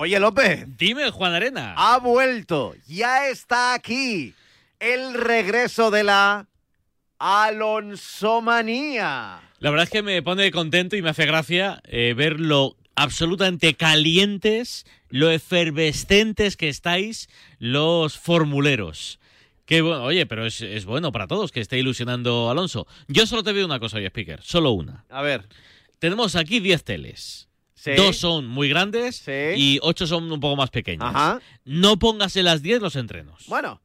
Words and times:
Oye, 0.00 0.20
López. 0.20 0.64
Dime, 0.78 1.10
Juan 1.10 1.32
Arena. 1.32 1.74
Ha 1.76 1.98
vuelto. 1.98 2.76
Ya 2.86 3.30
está 3.30 3.74
aquí. 3.74 4.32
El 4.78 5.12
regreso 5.12 5.90
de 5.90 6.04
la 6.04 6.46
Alonsomanía. 7.18 9.40
La 9.58 9.70
verdad 9.70 9.82
es 9.82 9.90
que 9.90 10.04
me 10.04 10.22
pone 10.22 10.52
contento 10.52 10.94
y 10.94 11.02
me 11.02 11.10
hace 11.10 11.26
gracia 11.26 11.80
eh, 11.82 12.14
ver 12.16 12.38
lo 12.38 12.76
absolutamente 12.94 13.74
calientes, 13.74 14.86
lo 15.08 15.32
efervescentes 15.32 16.56
que 16.56 16.68
estáis 16.68 17.28
los 17.58 18.20
formuleros. 18.20 19.18
Que 19.66 19.80
bueno, 19.80 20.04
oye, 20.04 20.26
pero 20.26 20.46
es, 20.46 20.60
es 20.60 20.84
bueno 20.84 21.10
para 21.10 21.26
todos 21.26 21.50
que 21.50 21.58
esté 21.58 21.76
ilusionando 21.76 22.50
Alonso. 22.50 22.86
Yo 23.08 23.26
solo 23.26 23.42
te 23.42 23.52
veo 23.52 23.66
una 23.66 23.80
cosa 23.80 23.96
hoy, 23.96 24.06
Speaker, 24.06 24.44
solo 24.44 24.70
una. 24.70 25.04
A 25.10 25.22
ver. 25.22 25.48
Tenemos 25.98 26.36
aquí 26.36 26.60
10 26.60 26.84
teles. 26.84 27.47
Sí. 27.80 27.92
Dos 27.96 28.16
son 28.16 28.46
muy 28.46 28.68
grandes 28.68 29.16
Sí. 29.16 29.32
y 29.56 29.78
ocho 29.82 30.06
son 30.06 30.30
un 30.32 30.40
poco 30.40 30.56
más 30.56 30.70
pequeñas. 30.70 31.14
Ajá. 31.14 31.40
No 31.64 31.98
pongas 31.98 32.34
en 32.36 32.44
las 32.46 32.60
10 32.62 32.80
los 32.82 32.96
entrenos. 32.96 33.44
Bueno. 33.46 33.80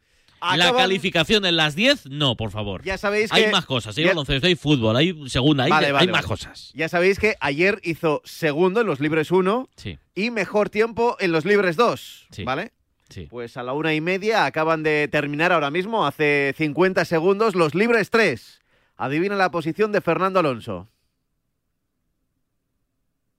La 0.58 0.74
calificación 0.74 1.46
en 1.46 1.56
las 1.56 1.74
10, 1.74 2.08
no, 2.08 2.36
por 2.36 2.52
favor. 2.52 2.84
Ya 2.84 2.98
sabéis 2.98 3.32
hay 3.32 3.50
más 3.50 3.66
cosas, 3.66 3.98
hay 3.98 4.04
ya- 4.04 4.10
baloncesto, 4.10 4.46
hay 4.48 4.56
fútbol, 4.56 4.94
hay 4.98 5.30
segunda, 5.30 5.64
hay, 5.64 5.70
Vale, 5.70 5.88
hay 5.88 5.94
vale, 5.94 6.12
más 6.12 6.26
cosas. 6.26 6.72
Ya 6.74 6.90
sabéis 6.90 7.18
que 7.18 7.38
ayer 7.40 7.80
hizo 7.84 8.22
segundo 8.26 8.82
en 8.82 8.88
los 8.88 9.00
libres 9.00 9.32
1 9.32 9.70
Sí, 9.78 9.98
y 10.16 10.32
mejor 10.32 10.70
tiempo 10.70 11.16
en 11.22 11.32
los 11.32 11.46
libres 11.46 11.78
2. 11.78 12.28
Sí. 12.32 12.44
¿Vale? 12.44 12.74
sí. 13.10 13.28
Pues 13.30 13.56
a 13.56 13.64
la 13.64 13.72
una 13.72 13.94
y 13.94 14.02
media 14.02 14.44
acaban 14.46 14.84
de 14.84 15.08
terminar 15.10 15.54
ahora 15.54 15.70
mismo, 15.72 16.06
hace 16.06 16.54
50 16.58 17.06
segundos, 17.06 17.56
los 17.56 17.74
libres 17.74 18.10
3. 18.10 18.60
Adivina 18.98 19.36
la 19.38 19.50
posición 19.50 19.92
de 19.94 20.02
Fernando 20.02 20.40
Alonso. 20.40 20.90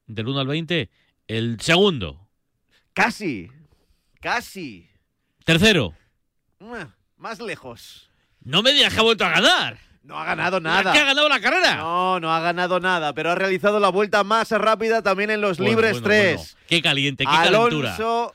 Del 0.07 0.29
1 0.29 0.41
al 0.41 0.47
20, 0.47 0.91
el 1.29 1.61
segundo. 1.61 2.29
Casi. 2.93 3.51
Casi. 4.21 4.89
Tercero. 5.45 5.95
Más 7.17 7.41
lejos. 7.41 8.11
No 8.41 8.63
me 8.63 8.73
digas 8.73 8.93
que 8.93 9.01
ha 9.01 9.03
vuelto 9.03 9.25
a 9.25 9.31
ganar. 9.31 9.79
No 10.03 10.19
ha 10.19 10.25
ganado 10.27 10.59
¿Que 10.59 10.65
nada. 10.65 10.93
ha 10.93 10.95
ganado 11.05 11.29
la 11.29 11.41
carrera? 11.41 11.77
No, 11.77 12.21
no 12.21 12.31
ha 12.35 12.41
ganado 12.41 12.79
nada, 12.79 13.15
pero 13.15 13.31
ha 13.31 13.35
realizado 13.35 13.81
la 13.81 13.89
vuelta 13.89 14.23
más 14.23 14.51
rápida 14.51 15.01
también 15.03 15.31
en 15.31 15.41
los 15.41 15.57
Bueno, 15.57 15.71
libres 15.71 15.93
bueno, 15.93 16.07
3. 16.09 16.37
bueno. 16.37 16.67
Qué 16.69 16.83
caliente, 16.83 17.25
qué 17.25 17.31
calentura. 17.31 17.95
Alonso, 17.95 18.35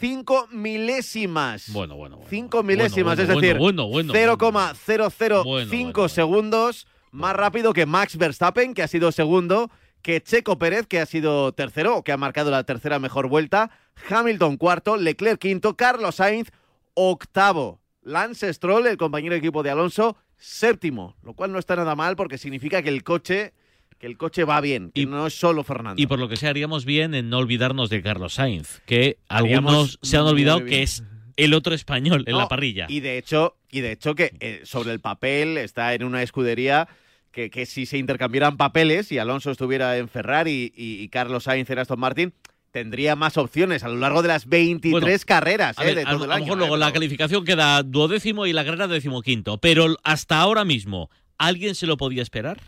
5 0.00 0.48
milésimas. 0.52 1.70
Bueno, 1.72 1.96
bueno, 1.96 2.16
bueno. 2.16 2.30
5 2.30 2.62
milésimas, 2.62 3.18
es 3.18 3.28
decir, 3.28 3.58
bueno, 3.58 3.86
bueno, 3.88 4.12
bueno, 4.12 4.12
bueno. 4.14 4.36
0,005 4.38 5.44
Bueno, 5.44 5.66
bueno. 5.92 6.08
segundos 6.08 6.86
más 7.10 7.36
rápido 7.36 7.74
que 7.74 7.84
Max 7.84 8.16
Verstappen, 8.16 8.72
que 8.72 8.82
ha 8.82 8.88
sido 8.88 9.12
segundo, 9.12 9.70
que 10.02 10.20
Checo 10.22 10.58
Pérez, 10.58 10.86
que 10.86 11.00
ha 11.00 11.06
sido 11.06 11.52
tercero, 11.52 11.96
o 11.96 12.04
que 12.04 12.12
ha 12.12 12.16
marcado 12.16 12.50
la 12.50 12.64
tercera 12.64 12.98
mejor 12.98 13.28
vuelta, 13.28 13.70
Hamilton 14.08 14.56
cuarto, 14.56 14.96
Leclerc 14.96 15.38
quinto, 15.40 15.76
Carlos 15.76 16.16
Sainz 16.16 16.50
octavo, 16.94 17.80
Lance 18.02 18.52
Stroll, 18.52 18.86
el 18.86 18.96
compañero 18.96 19.32
de 19.34 19.38
equipo 19.38 19.62
de 19.62 19.70
Alonso, 19.70 20.16
séptimo, 20.36 21.16
lo 21.22 21.34
cual 21.34 21.52
no 21.52 21.58
está 21.58 21.76
nada 21.76 21.94
mal 21.94 22.16
porque 22.16 22.38
significa 22.38 22.82
que 22.82 22.88
el 22.88 23.04
coche, 23.04 23.52
que 23.98 24.06
el 24.06 24.16
coche 24.16 24.44
va 24.44 24.60
bien, 24.60 24.90
que 24.92 25.02
Y- 25.02 25.06
no 25.06 25.26
es 25.26 25.34
solo 25.34 25.64
Fernando. 25.64 26.00
Y 26.00 26.06
por 26.06 26.18
lo 26.18 26.28
que 26.28 26.36
sea, 26.36 26.50
haríamos 26.50 26.84
bien 26.84 27.14
en 27.14 27.28
no 27.28 27.38
olvidarnos 27.38 27.90
de 27.90 28.02
Carlos 28.02 28.34
Sainz, 28.34 28.80
que 28.86 29.18
Haríamos 29.28 29.70
algunos 29.72 29.98
se 30.02 30.16
han 30.16 30.24
olvidado 30.24 30.64
que 30.64 30.82
es 30.82 31.04
el 31.36 31.54
otro 31.54 31.74
español 31.74 32.24
en 32.26 32.32
No, 32.32 32.38
la 32.40 32.48
parrilla. 32.48 32.86
Y 32.88 33.00
de 33.00 33.18
hecho, 33.18 33.56
y 33.70 33.80
de 33.80 33.92
hecho 33.92 34.14
que 34.14 34.34
eh, 34.40 34.60
sobre 34.64 34.92
el 34.92 35.00
papel 35.00 35.56
está 35.58 35.94
en 35.94 36.04
una 36.04 36.22
escudería 36.22 36.88
que, 37.32 37.50
que 37.50 37.66
si 37.66 37.86
se 37.86 37.98
intercambiaran 37.98 38.56
papeles 38.56 39.12
y 39.12 39.18
Alonso 39.18 39.50
estuviera 39.50 39.96
en 39.96 40.08
Ferrari 40.08 40.72
y, 40.76 41.02
y 41.02 41.08
Carlos 41.08 41.44
Sainz 41.44 41.70
en 41.70 41.78
Aston 41.78 42.00
Martin, 42.00 42.32
tendría 42.72 43.16
más 43.16 43.36
opciones 43.36 43.82
a 43.84 43.88
lo 43.88 43.96
largo 43.96 44.22
de 44.22 44.28
las 44.28 44.46
23 44.46 44.92
Bueno, 45.00 45.16
carreras 45.26 45.78
A 45.78 45.82
eh, 45.82 45.86
ver, 45.86 45.94
de 45.96 46.02
a, 46.02 46.04
todo 46.10 46.18
lo- 46.18 46.24
el 46.26 46.30
a 46.30 46.34
lo 46.34 46.36
año. 46.36 46.44
mejor 46.44 46.58
eh, 46.58 46.60
luego 46.60 46.76
la 46.76 46.86
pero- 46.86 46.94
calificación 46.94 47.44
queda 47.44 47.82
duodécimo 47.82 48.46
y 48.46 48.52
la 48.52 48.64
carrera 48.64 48.86
decimoquinto. 48.88 49.58
Pero 49.58 49.96
hasta 50.04 50.40
ahora 50.40 50.64
mismo, 50.64 51.10
¿alguien 51.38 51.74
se 51.74 51.86
lo 51.86 51.96
podía 51.96 52.22
esperar? 52.22 52.60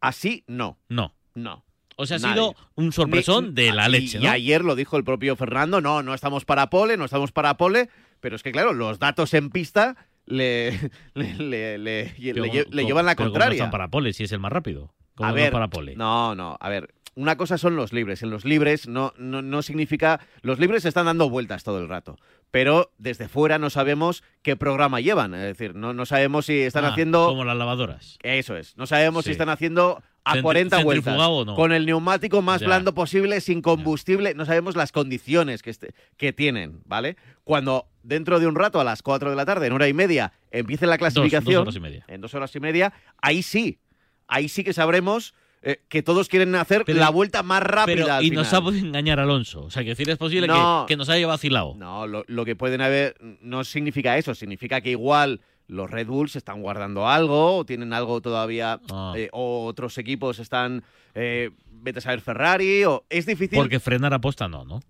Así 0.00 0.44
no, 0.46 0.78
No. 0.88 1.14
no. 1.34 1.64
O 2.00 2.06
sea, 2.06 2.18
ha 2.18 2.20
Nadie. 2.20 2.34
sido 2.34 2.54
un 2.76 2.92
sorpresón 2.92 3.56
de 3.56 3.72
la 3.72 3.88
y- 3.88 3.92
leche, 3.92 4.18
Y 4.18 4.22
¿no? 4.22 4.30
ayer 4.30 4.64
lo 4.64 4.76
dijo 4.76 4.96
el 4.96 5.02
propio 5.02 5.34
Fernando, 5.34 5.80
no, 5.80 6.04
no 6.04 6.14
estamos 6.14 6.44
para 6.44 6.70
pole, 6.70 6.96
no 6.96 7.04
estamos 7.04 7.32
para 7.32 7.56
pole, 7.56 7.88
pero 8.20 8.36
es 8.36 8.44
que 8.44 8.52
claro, 8.52 8.72
los 8.72 9.00
datos 9.00 9.34
en 9.34 9.50
pista 9.50 9.96
le, 10.32 10.90
le, 11.14 11.34
le- 11.34 11.78
le- 11.78 12.14
Pero 12.16 12.42
le 12.44 12.48
¿cómo- 12.48 12.52
lle- 12.60 12.66
le 12.70 12.82
cómo- 12.82 12.88
llevan 12.88 13.06
la 13.06 13.12
pero 13.14 13.24
¿cómo 13.26 13.32
contraria. 13.32 13.56
están 13.56 13.70
para 13.70 13.88
pole 13.88 14.12
si 14.12 14.24
es 14.24 14.32
el 14.32 14.38
más 14.40 14.52
rápido? 14.52 14.94
¿Cómo 15.14 15.28
A 15.28 15.32
ver, 15.32 15.50
para 15.52 15.68
pole? 15.68 15.96
No, 15.96 16.34
no, 16.34 16.56
a 16.60 16.68
ver, 16.68 16.94
una 17.14 17.36
cosa 17.36 17.58
son 17.58 17.74
los 17.74 17.92
libres. 17.92 18.22
En 18.22 18.30
los 18.30 18.44
libres 18.44 18.86
no, 18.86 19.12
no, 19.18 19.42
no 19.42 19.62
significa. 19.62 20.20
Los 20.42 20.60
libres 20.60 20.84
están 20.84 21.06
dando 21.06 21.28
vueltas 21.28 21.64
todo 21.64 21.80
el 21.80 21.88
rato. 21.88 22.16
Pero 22.52 22.92
desde 22.98 23.28
fuera 23.28 23.58
no 23.58 23.68
sabemos 23.70 24.22
qué 24.42 24.54
programa 24.56 25.00
llevan. 25.00 25.34
Es 25.34 25.40
decir, 25.42 25.74
no, 25.74 25.92
no 25.92 26.06
sabemos 26.06 26.46
si 26.46 26.60
están 26.60 26.84
Ah, 26.84 26.88
haciendo. 26.90 27.26
Como 27.26 27.44
las 27.44 27.56
lavadoras. 27.56 28.18
Eso 28.22 28.56
es. 28.56 28.76
No 28.76 28.86
sabemos 28.86 29.24
Sí. 29.24 29.28
si 29.28 29.32
están 29.32 29.48
haciendo 29.48 30.00
a 30.30 30.34
Centri- 30.36 30.42
40 30.42 30.82
vueltas. 30.84 31.16
no. 31.16 31.54
Con 31.54 31.72
el 31.72 31.86
neumático 31.86 32.42
más 32.42 32.60
Ya. 32.60 32.66
blando 32.66 32.94
posible, 32.94 33.40
sin 33.40 33.62
combustible. 33.62 34.34
No 34.34 34.44
sabemos 34.44 34.76
las 34.76 34.92
condiciones 34.92 35.62
que, 35.62 35.70
este- 35.70 35.94
que 36.16 36.32
tienen, 36.32 36.80
¿vale? 36.84 37.16
Cuando 37.44 37.86
dentro 38.02 38.40
de 38.40 38.46
un 38.46 38.54
rato, 38.54 38.80
a 38.80 38.84
las 38.84 39.02
4 39.02 39.30
de 39.30 39.36
la 39.36 39.44
tarde, 39.46 39.66
en 39.66 39.72
hora 39.72 39.88
y 39.88 39.92
media, 39.94 40.32
empiece 40.50 40.86
la 40.86 40.92
Dos, 40.92 40.98
clasificación. 40.98 41.54
dos 41.54 41.62
horas 41.62 41.76
y 41.76 41.80
media. 41.80 42.04
En 42.08 42.20
dos 42.20 42.34
horas 42.34 42.54
y 42.56 42.60
media, 42.60 42.92
ahí 43.22 43.42
sí. 43.42 43.78
Ahí 44.26 44.48
sí 44.48 44.64
que 44.64 44.72
sabremos 44.72 45.34
eh, 45.60 45.80
que 45.88 46.04
todos 46.04 46.28
quieren 46.28 46.54
hacer 46.54 46.84
Pero- 46.84 47.00
la 47.00 47.10
vuelta 47.10 47.42
más 47.42 47.60
rápida. 47.64 47.96
Pero, 48.04 48.12
al 48.12 48.24
y 48.24 48.30
nos 48.30 48.52
ha 48.54 48.60
podido 48.60 48.86
engañar 48.86 49.18
Alonso. 49.18 49.62
O 49.64 49.70
sea, 49.70 49.82
que 49.82 49.88
decir 49.90 50.08
es 50.08 50.16
posible 50.16 50.46
No. 50.46 50.84
que, 50.86 50.92
que 50.92 50.96
nos 50.96 51.08
haya 51.08 51.26
vacilado. 51.26 51.74
No, 51.76 52.06
lo, 52.06 52.22
lo 52.28 52.44
que 52.44 52.54
pueden 52.54 52.80
haber 52.80 53.16
no 53.40 53.64
significa 53.64 54.16
eso, 54.18 54.36
significa 54.36 54.80
que 54.80 54.90
igual 54.92 55.40
los 55.68 55.90
Red 55.90 56.06
Bulls 56.08 56.34
están 56.36 56.60
guardando 56.62 57.06
algo, 57.08 57.58
o 57.58 57.64
tienen 57.64 57.92
algo 57.92 58.20
todavía, 58.20 58.80
Ah. 58.90 59.12
eh, 59.16 59.28
o 59.32 59.66
otros 59.66 59.96
equipos 59.98 60.38
están, 60.38 60.82
eh, 61.14 61.50
vete 61.70 61.98
a 62.00 62.02
saber 62.02 62.20
Ferrari, 62.22 62.84
o 62.84 63.04
es 63.10 63.26
difícil 63.26 63.56
Porque 63.58 63.78
frenar 63.78 64.12
aposta 64.14 64.48
no, 64.48 64.64
¿no? 64.64 64.80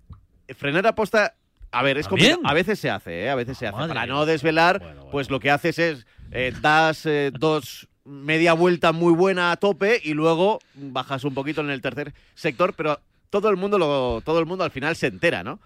frenar 0.56 0.86
aposta. 0.86 1.34
A 1.72 1.82
ver, 1.82 1.98
es 1.98 2.08
complicado. 2.08 2.40
A 2.44 2.54
veces 2.54 2.78
se 2.78 2.88
hace, 2.88 3.24
¿eh? 3.24 3.28
A 3.30 3.34
veces 3.34 3.58
se 3.58 3.66
hace. 3.66 3.76
Para 3.88 4.06
no 4.06 4.24
desvelar, 4.24 4.78
Bueno, 4.78 4.94
bueno, 4.94 5.10
pues 5.10 5.28
lo 5.30 5.38
que 5.40 5.50
haces 5.50 5.78
es 5.78 6.06
eh, 6.30 6.54
das 6.62 7.06
dos 7.38 7.88
media 8.04 8.54
vuelta 8.54 8.92
muy 8.92 9.12
buena 9.12 9.50
a 9.52 9.56
tope 9.58 10.00
y 10.02 10.14
luego 10.14 10.60
bajas 10.74 11.24
un 11.24 11.34
poquito 11.34 11.60
en 11.60 11.68
el 11.68 11.82
tercer 11.82 12.14
sector, 12.34 12.72
pero 12.74 13.00
todo 13.28 13.50
el 13.50 13.56
mundo 13.58 13.78
lo, 13.78 14.22
todo 14.24 14.38
el 14.38 14.46
mundo 14.46 14.64
al 14.64 14.70
final 14.70 14.96
se 14.96 15.08
entera, 15.08 15.42
¿no? 15.44 15.60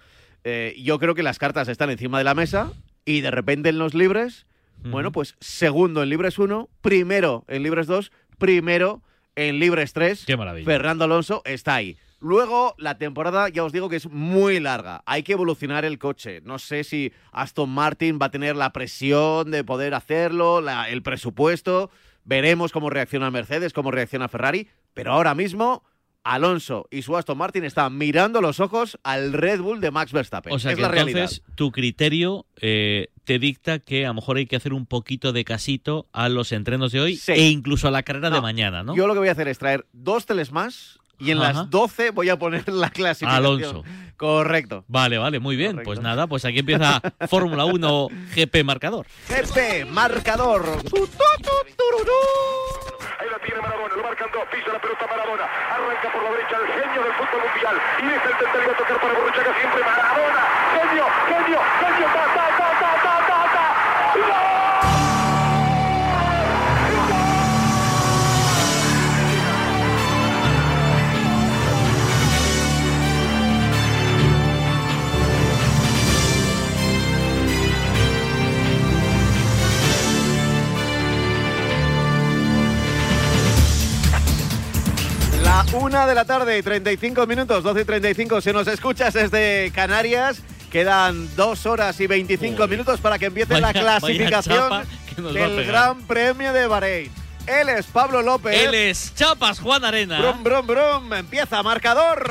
Yo 0.77 0.99
creo 0.99 1.15
que 1.15 1.23
las 1.23 1.39
cartas 1.39 1.69
están 1.69 1.91
encima 1.91 2.19
de 2.19 2.25
la 2.25 2.34
mesa 2.34 2.73
y 3.05 3.21
de 3.21 3.31
repente 3.31 3.69
en 3.69 3.79
los 3.79 3.94
libres, 3.94 4.44
bueno, 4.84 5.12
pues 5.12 5.37
segundo 5.41 6.03
en 6.03 6.09
libres 6.09 6.38
1, 6.38 6.69
primero 6.81 7.44
en 7.49 7.62
libres 7.62 7.87
2, 7.87 8.10
primero 8.38 9.03
en 9.37 9.59
libres 9.59 9.93
3. 9.93 10.25
Qué 10.27 10.37
maravilla. 10.37 10.66
Fernando 10.66 11.05
Alonso 11.05 11.43
está 11.44 11.75
ahí. 11.77 11.97
Luego, 12.21 12.75
la 12.78 12.99
temporada, 12.99 13.49
ya 13.49 13.65
os 13.65 13.72
digo 13.72 13.88
que 13.88 13.97
es 13.97 14.09
muy 14.09 14.61
larga. 14.61 15.03
Hay 15.06 15.22
que 15.25 15.32
evolucionar 15.32 15.84
el 15.84 15.99
coche. 15.99 16.41
No 16.44 16.59
sé 16.61 16.84
si 16.84 17.12
Aston 17.32 17.71
Martin 17.71 18.19
va 18.22 18.27
a 18.27 18.31
tener 18.31 18.55
la 18.55 18.72
presión 18.72 19.50
de 19.50 19.65
poder 19.65 19.93
hacerlo, 19.94 20.61
la- 20.61 20.88
el 20.88 21.03
presupuesto. 21.03 21.91
Veremos 22.25 22.71
cómo 22.71 22.91
reacciona 22.91 23.31
Mercedes, 23.32 23.72
cómo 23.72 23.91
reacciona 23.91 24.28
Ferrari. 24.28 24.69
Pero 24.94 25.12
ahora 25.12 25.34
mismo, 25.34 25.82
Alonso 26.25 26.87
y 26.91 27.03
su 27.03 27.16
Aston 27.16 27.37
Martin 27.38 27.65
están 27.65 27.97
mirando 27.99 28.41
los 28.41 28.60
ojos 28.60 28.99
al 29.03 29.33
Red 29.33 29.60
Bull 29.60 29.81
de 29.81 29.91
Max 29.91 30.12
Verstappen. 30.12 30.53
O 30.53 30.59
sea 30.59 30.71
es 30.72 30.77
que 30.77 30.83
la 30.83 30.88
realidad. 30.88 31.22
entonces 31.22 31.43
tu 31.55 31.72
criterio 31.72 32.47
eh, 32.60 33.09
te 33.25 33.38
dicta 33.38 33.78
que 33.78 34.05
a 34.05 34.09
lo 34.09 34.15
mejor 34.15 34.37
hay 34.37 34.47
que 34.47 34.56
hacer 34.56 34.72
un 34.72 34.87
poquito 34.87 35.32
de 35.32 35.44
casito 35.44 36.06
a 36.12 36.28
los 36.28 36.53
entrenos 36.53 36.93
de 36.93 37.00
hoy 37.00 37.16
Sí. 37.16 37.32
e 37.32 37.49
incluso 37.49 37.88
a 37.88 37.91
la 37.91 38.02
carrera 38.02 38.31
de 38.31 38.41
mañana, 38.41 38.82
¿no? 38.82 38.94
Yo 38.96 39.06
lo 39.06 39.14
que 39.14 39.20
voy 39.20 39.29
a 39.29 39.32
hacer 39.32 39.49
es 39.49 39.58
traer 39.58 39.87
dos 39.93 40.26
teles 40.26 40.52
más 40.52 40.99
y 41.22 41.30
en 41.30 41.38
Ajá. 41.42 41.52
las 41.52 41.70
12 41.70 42.10
voy 42.10 42.28
a 42.28 42.38
poner 42.38 42.69
la 42.69 42.90
clasificación. 42.90 43.44
Alonso. 43.46 43.84
Correcto. 44.16 44.84
Vale, 44.88 45.19
vale, 45.19 45.40
muy 45.40 45.56
bien. 45.56 45.72
Correcto. 45.72 45.88
Pues 45.88 46.00
nada, 46.00 46.26
pues 46.26 46.44
aquí 46.44 46.60
empieza 46.60 47.00
Fórmula 47.28 47.64
1 47.64 48.08
GP 48.36 48.64
marcador. 48.64 49.06
GP, 49.28 49.86
marcador. 49.90 50.62
Ahí 53.19 53.28
la 53.30 53.38
tiene 53.38 53.60
Maradona, 53.60 53.94
lo 53.96 54.02
marcan 54.02 54.28
dos, 54.32 54.42
pisa 54.50 54.72
la 54.72 54.80
pelota 54.80 55.06
Maradona, 55.06 55.44
arranca 55.70 56.12
por 56.12 56.22
la 56.22 56.30
derecha 56.30 56.56
el 56.58 56.66
genio 56.70 57.02
del 57.02 57.14
fútbol 57.14 57.40
mundial 57.46 57.76
y 57.98 58.06
deja 58.06 58.28
el 58.30 58.70
a 58.70 58.76
tocar 58.76 59.00
para 59.00 59.14
Borruchaga 59.14 59.52
siempre 59.58 59.80
Maradona, 59.82 60.42
genio, 60.74 61.06
genio, 61.30 61.60
genio, 61.82 62.06
ta, 62.14 62.31
de 86.12 86.17
la 86.17 86.25
tarde 86.26 86.59
y 86.59 86.62
35 86.62 87.26
minutos, 87.26 87.64
12 87.64 87.81
y 87.81 87.85
35. 87.87 88.43
Si 88.43 88.53
nos 88.53 88.67
escuchas 88.67 89.14
desde 89.14 89.73
Canarias, 89.75 90.43
quedan 90.70 91.35
dos 91.37 91.64
horas 91.64 91.99
y 92.00 92.06
25 92.06 92.55
Joder. 92.56 92.69
minutos 92.69 93.00
para 93.00 93.19
que 93.19 93.26
empiece 93.26 93.55
la 93.55 93.69
Vaya- 93.69 93.81
clasificación 93.81 94.85
del. 95.17 95.64
Gran 95.67 96.03
Premio 96.03 96.53
de 96.53 96.67
Bahrein. 96.67 97.11
Él 97.47 97.70
es 97.70 97.87
Pablo 97.87 98.20
López. 98.20 98.61
Él 98.61 98.75
es 98.75 99.14
Chapas 99.14 99.59
Juan 99.59 99.87
Arena. 99.87 100.20
Brum, 100.20 100.44
brum, 100.44 100.67
brum. 100.67 101.12
Empieza 101.14 101.62
marcador. 101.62 102.23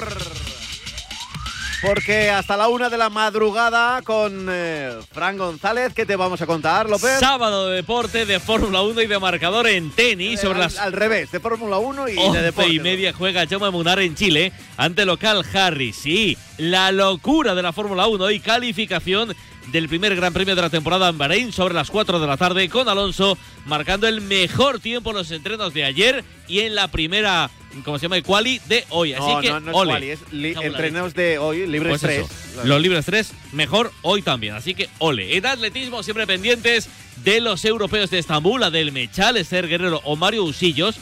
Porque 1.82 2.30
hasta 2.30 2.56
la 2.58 2.68
una 2.68 2.90
de 2.90 2.98
la 2.98 3.10
madrugada 3.10 4.04
con 4.04 4.48
eh, 4.52 4.92
Fran 5.12 5.36
González, 5.38 5.94
¿qué 5.96 6.06
te 6.06 6.16
vamos 6.16 6.40
a 6.40 6.46
contar, 6.46 6.88
López? 6.88 7.20
Sábado 7.20 7.70
de 7.70 7.78
deporte 7.78 8.28
de 8.28 8.40
Fórmula 8.40 8.84
1 8.84 9.02
y 9.02 9.08
de 9.08 9.18
marcador 9.18 9.68
en 9.68 9.90
tenis 9.90 10.40
Eh, 10.40 10.44
sobre 10.44 10.58
al, 10.60 10.62
las 10.66 10.78
al 10.78 10.94
revés, 10.94 11.32
de 11.32 11.40
Fórmula 11.40 11.80
1 11.80 12.10
y 12.10 12.14
de 12.14 12.20
11 12.20 12.42
deporte. 12.44 12.70
y 12.72 12.80
media 12.80 13.14
juega 13.14 13.48
Jaume 13.48 13.72
Munar 13.72 14.00
en 14.00 14.14
Chile 14.14 14.52
ante 14.78 15.06
local 15.06 15.44
Harry. 15.56 15.92
Sí, 15.92 16.38
la 16.58 16.92
locura 16.92 17.56
de 17.56 17.64
la 17.64 17.74
Fórmula 17.74 18.06
1 18.06 18.30
y 18.30 18.40
calificación 18.40 19.34
del 19.72 19.90
primer 19.90 20.16
Gran 20.16 20.34
Premio 20.34 20.56
de 20.56 20.62
la 20.62 20.70
temporada 20.70 21.10
en 21.10 21.18
Bahrein 21.18 21.52
sobre 21.52 21.74
las 21.74 21.90
4 21.90 22.20
de 22.20 22.28
la 22.28 22.38
tarde 22.38 22.70
con 22.70 22.90
Alonso 22.90 23.40
marcando 23.66 24.08
el 24.08 24.22
mejor 24.22 24.80
tiempo 24.80 25.10
en 25.10 25.16
los 25.18 25.32
entrenos 25.32 25.74
de 25.74 25.84
ayer 25.86 26.24
y 26.48 26.60
en 26.60 26.76
la 26.76 26.90
primera, 26.90 27.50
¿cómo 27.84 27.98
se 27.98 28.04
llama? 28.04 28.22
Quali 28.22 28.60
de 28.68 28.86
hoy. 28.90 29.14
Así 29.14 29.24
No, 29.28 29.42
que, 29.42 29.50
no, 29.50 29.60
no 29.60 29.72
es 29.72 29.78
ole. 29.78 29.92
quali, 29.92 30.10
es 30.12 30.20
entrenos 30.62 31.14
de 31.14 31.38
hoy, 31.38 31.68
libres 31.68 31.90
Pues 31.92 32.02
3. 32.02 32.26
eso, 32.26 32.64
los 32.66 32.82
libres 32.82 33.06
3, 33.06 33.32
mejor 33.54 33.92
hoy 34.02 34.22
también. 34.22 34.56
Así 34.56 34.74
que 34.74 34.90
ole. 35.00 35.38
En 35.38 35.46
atletismo, 35.46 36.04
siempre 36.04 36.28
pendientes 36.28 36.90
de 37.24 37.42
los 37.42 37.64
europeos 37.66 38.10
de 38.10 38.20
Estambul, 38.20 38.64
Adel 38.64 38.92
Mechal, 38.92 39.38
Esther 39.38 39.68
Guerrero 39.68 40.02
o 40.04 40.16
Mario 40.16 40.44
Usillos. 40.44 40.96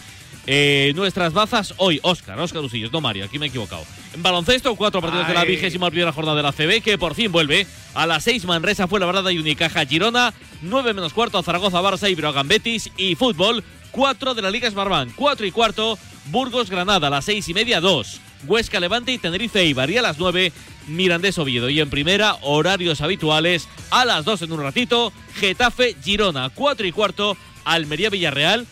Eh, 0.51 0.93
nuestras 0.95 1.31
bazas 1.33 1.75
hoy, 1.77 1.99
Oscar, 2.01 2.39
Oscar 2.39 2.63
Usillos, 2.63 2.91
no 2.91 3.01
Mario, 3.01 3.25
aquí 3.25 3.37
me 3.37 3.45
he 3.45 3.49
equivocado. 3.49 3.83
En 4.15 4.23
baloncesto, 4.23 4.75
cuatro 4.75 4.99
partidos 4.99 5.27
de 5.27 5.33
la 5.35 5.43
vigésima 5.43 5.91
primera 5.91 6.11
jornada 6.11 6.37
de 6.37 6.43
la 6.43 6.51
CB, 6.51 6.81
que 6.81 6.97
por 6.97 7.13
fin 7.13 7.31
vuelve. 7.31 7.67
A 7.93 8.07
las 8.07 8.23
seis 8.23 8.45
Manresa 8.45 8.87
fue 8.87 8.99
labrada 8.99 9.31
y 9.31 9.37
Unicaja 9.37 9.85
Girona, 9.85 10.33
nueve 10.63 10.93
menos 10.95 11.13
cuarto 11.13 11.43
Zaragoza 11.43 11.81
Barça 11.81 12.09
y 12.09 12.15
Brogan 12.15 12.47
Betis 12.47 12.89
y 12.97 13.13
fútbol, 13.13 13.63
cuatro 13.91 14.33
de 14.33 14.41
la 14.41 14.49
Liga 14.49 14.71
Smartbank, 14.71 15.13
cuatro 15.13 15.45
y 15.45 15.51
cuarto 15.51 15.99
Burgos 16.31 16.69
Granada, 16.69 17.07
a 17.07 17.09
las 17.09 17.25
seis 17.25 17.47
y 17.49 17.53
media 17.53 17.81
dos. 17.81 18.19
Huesca 18.47 18.79
Levante 18.79 19.11
y 19.11 19.17
Tenerife 19.17 19.59
Eibar 19.59 19.89
y 19.89 19.97
a 19.97 20.01
las 20.01 20.17
nueve 20.17 20.53
Mirandés 20.87 21.37
Oviedo. 21.37 21.69
Y 21.69 21.79
en 21.79 21.89
primera, 21.89 22.37
horarios 22.41 23.01
habituales, 23.01 23.67
a 23.91 24.05
las 24.05 24.25
dos 24.25 24.41
en 24.41 24.51
un 24.51 24.61
ratito, 24.61 25.11
Getafe 25.35 25.95
Girona, 26.03 26.49
cuatro 26.49 26.87
y 26.87 26.91
cuarto, 26.91 27.35
Almería 27.65 28.09
Villarreal, 28.09 28.65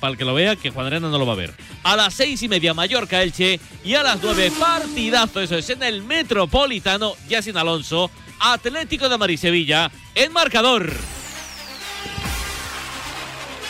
para 0.00 0.12
el 0.12 0.18
que 0.18 0.24
lo 0.24 0.34
vea, 0.34 0.56
que 0.56 0.70
Juan 0.70 0.86
Arena 0.86 1.08
no 1.08 1.18
lo 1.18 1.26
va 1.26 1.32
a 1.32 1.36
ver. 1.36 1.54
A 1.82 1.96
las 1.96 2.14
seis 2.14 2.42
y 2.42 2.48
media 2.48 2.74
Mallorca 2.74 3.22
Elche 3.22 3.58
y 3.84 3.94
a 3.94 4.02
las 4.02 4.22
nueve 4.22 4.52
partidazo, 4.58 5.40
eso 5.40 5.56
es 5.56 5.70
en 5.70 5.82
el 5.82 6.02
Metropolitano, 6.02 7.14
ya 7.28 7.40
Alonso, 7.54 8.10
Atlético 8.40 9.08
de 9.08 9.16
Madrid 9.16 9.38
Sevilla, 9.38 9.90
en 10.14 10.32
marcador. 10.32 10.92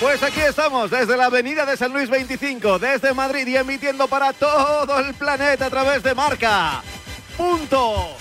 Pues 0.04 0.22
aquí 0.22 0.40
estamos, 0.40 0.90
desde 0.90 1.16
la 1.16 1.24
avenida 1.24 1.64
de 1.64 1.78
San 1.78 1.90
Luis 1.90 2.10
25, 2.10 2.78
desde 2.78 3.14
Madrid 3.14 3.46
y 3.46 3.56
emitiendo 3.56 4.06
para 4.06 4.34
todo 4.34 4.98
el 4.98 5.14
planeta 5.14 5.64
a 5.64 5.70
través 5.70 6.02
de 6.02 6.14
marca. 6.14 6.82
Punto. 7.38 8.14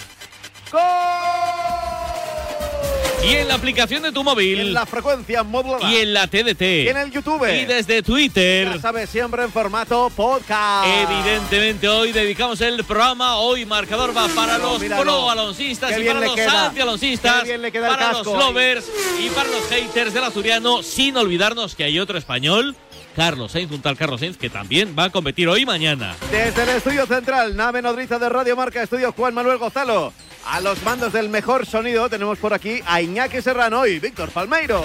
Y 3.25 3.36
en 3.36 3.48
la 3.48 3.56
aplicación 3.56 4.04
de 4.04 4.12
tu 4.12 4.22
móvil 4.24 4.60
en 4.60 4.74
la 4.74 4.86
frecuencia 4.86 5.44
modulada. 5.44 5.90
y 5.90 5.96
en 5.98 6.14
la 6.14 6.28
TDT 6.28 6.62
Y 6.62 6.90
en 6.90 6.98
el 6.98 7.12
YouTube. 7.12 7.46
y 7.48 7.66
desde 7.66 8.04
Twitter. 8.04 8.70
Ya 8.75 8.81
sabes, 8.81 9.10
siempre 9.10 9.44
en 9.44 9.52
formato 9.52 10.12
podcast. 10.14 10.86
Evidentemente 10.88 11.88
hoy 11.88 12.12
dedicamos 12.12 12.60
el 12.62 12.84
programa, 12.84 13.38
hoy 13.38 13.66
marcador 13.66 14.16
va 14.16 14.28
para 14.30 14.58
los 14.58 14.80
míralo. 14.81 15.04
pro 15.04 15.30
alonsistas 15.30 15.92
Qué 15.94 16.04
y 16.04 16.08
para 16.08 16.20
los 16.20 16.36
queda. 16.36 16.66
anti 16.68 16.81
alonsistas, 16.81 17.42
Qué 17.44 17.50
bien 17.50 17.62
le 17.62 17.72
queda 17.72 17.88
el 17.88 17.96
para 17.96 18.12
los 18.12 18.28
ahí. 18.28 18.34
lovers 18.34 18.86
y 19.20 19.30
para 19.30 19.50
los 19.50 19.64
haters 19.69 20.14
del 20.14 20.24
asturiano, 20.26 20.84
sin 20.84 21.16
olvidarnos 21.16 21.76
que 21.76 21.86
hay 21.86 22.00
otro 22.00 22.18
español, 22.18 22.76
Carlos 23.15 23.51
Sainz, 23.51 23.71
un 23.71 23.81
tal 23.81 23.98
Carlos 23.98 24.19
Sainz, 24.19 24.38
que 24.38 24.50
también 24.50 24.95
va 24.98 25.06
a 25.06 25.10
competir 25.10 25.48
hoy 25.48 25.62
y 25.62 25.65
mañana. 25.65 26.15
Desde 26.31 26.63
el 26.63 26.69
estudio 26.69 27.06
central, 27.06 27.56
nave 27.56 27.81
nodriza 27.81 28.18
de 28.19 28.30
Radio 28.30 28.56
Marca, 28.56 28.81
estudio 28.81 29.12
Juan 29.12 29.33
Manuel 29.33 29.57
Gozalo. 29.57 30.13
A 30.45 30.60
los 30.60 30.81
mandos 30.83 31.13
del 31.13 31.30
mejor 31.30 31.65
sonido 31.65 32.10
tenemos 32.10 32.38
por 32.38 32.54
aquí 32.54 32.81
a 32.86 33.01
Iñaki 33.01 33.42
Serrano 33.42 33.86
y 33.86 34.00
Víctor 34.00 34.30
Palmeiro. 34.30 34.83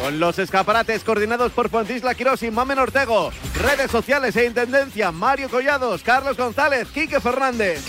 Con 0.00 0.20
los 0.20 0.38
escaparates 0.38 1.04
coordinados 1.04 1.52
por 1.52 1.68
Fontisla 1.68 2.14
Quirós 2.14 2.42
y 2.42 2.50
Mamen 2.50 2.78
Ortego. 2.78 3.32
Redes 3.54 3.90
sociales 3.90 4.36
e 4.36 4.46
intendencia, 4.46 5.10
Mario 5.10 5.48
Collados, 5.50 6.02
Carlos 6.02 6.36
González, 6.36 6.88
Quique 6.88 7.20
Fernández. 7.20 7.84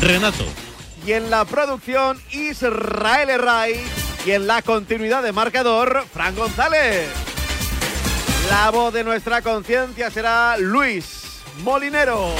Renato. 0.00 0.44
Y 1.06 1.12
en 1.12 1.30
la 1.30 1.44
producción, 1.44 2.20
Israel 2.30 3.30
Herray. 3.30 3.80
Y 4.26 4.30
en 4.30 4.46
la 4.46 4.62
continuidad 4.62 5.22
de 5.22 5.32
marcador, 5.32 6.04
Fran 6.12 6.34
González. 6.36 7.33
La 8.48 8.70
voz 8.70 8.92
de 8.92 9.04
nuestra 9.04 9.42
conciencia 9.42 10.10
será 10.10 10.56
Luis 10.58 11.40
Molinero. 11.62 12.30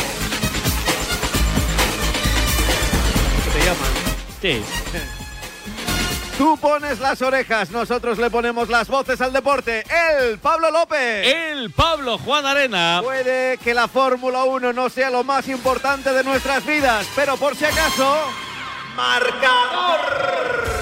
¿Qué 3.45 3.59
te 3.59 3.65
llaman? 3.65 3.93
Sí. 4.41 4.63
Tú 6.39 6.57
pones 6.57 6.99
las 6.99 7.23
orejas, 7.23 7.71
nosotros 7.71 8.19
le 8.19 8.29
ponemos 8.29 8.69
las 8.69 8.89
voces 8.89 9.21
al 9.21 9.33
deporte. 9.33 9.85
El 10.19 10.39
Pablo 10.41 10.71
López. 10.73 11.27
El 11.27 11.71
Pablo 11.71 12.19
Juan 12.19 12.45
Arena. 12.45 13.01
Puede 13.05 13.57
que 13.59 13.73
la 13.73 13.87
Fórmula 13.87 14.43
1 14.43 14.73
no 14.73 14.91
sea 14.91 15.11
lo 15.11 15.23
más 15.23 15.47
importante 15.49 16.13
de 16.13 16.25
nuestras 16.25 16.67
vidas, 16.67 17.07
pero 17.15 17.37
por 17.37 17.55
si 17.55 17.65
acaso, 17.65 18.17
marcador. 18.97 20.74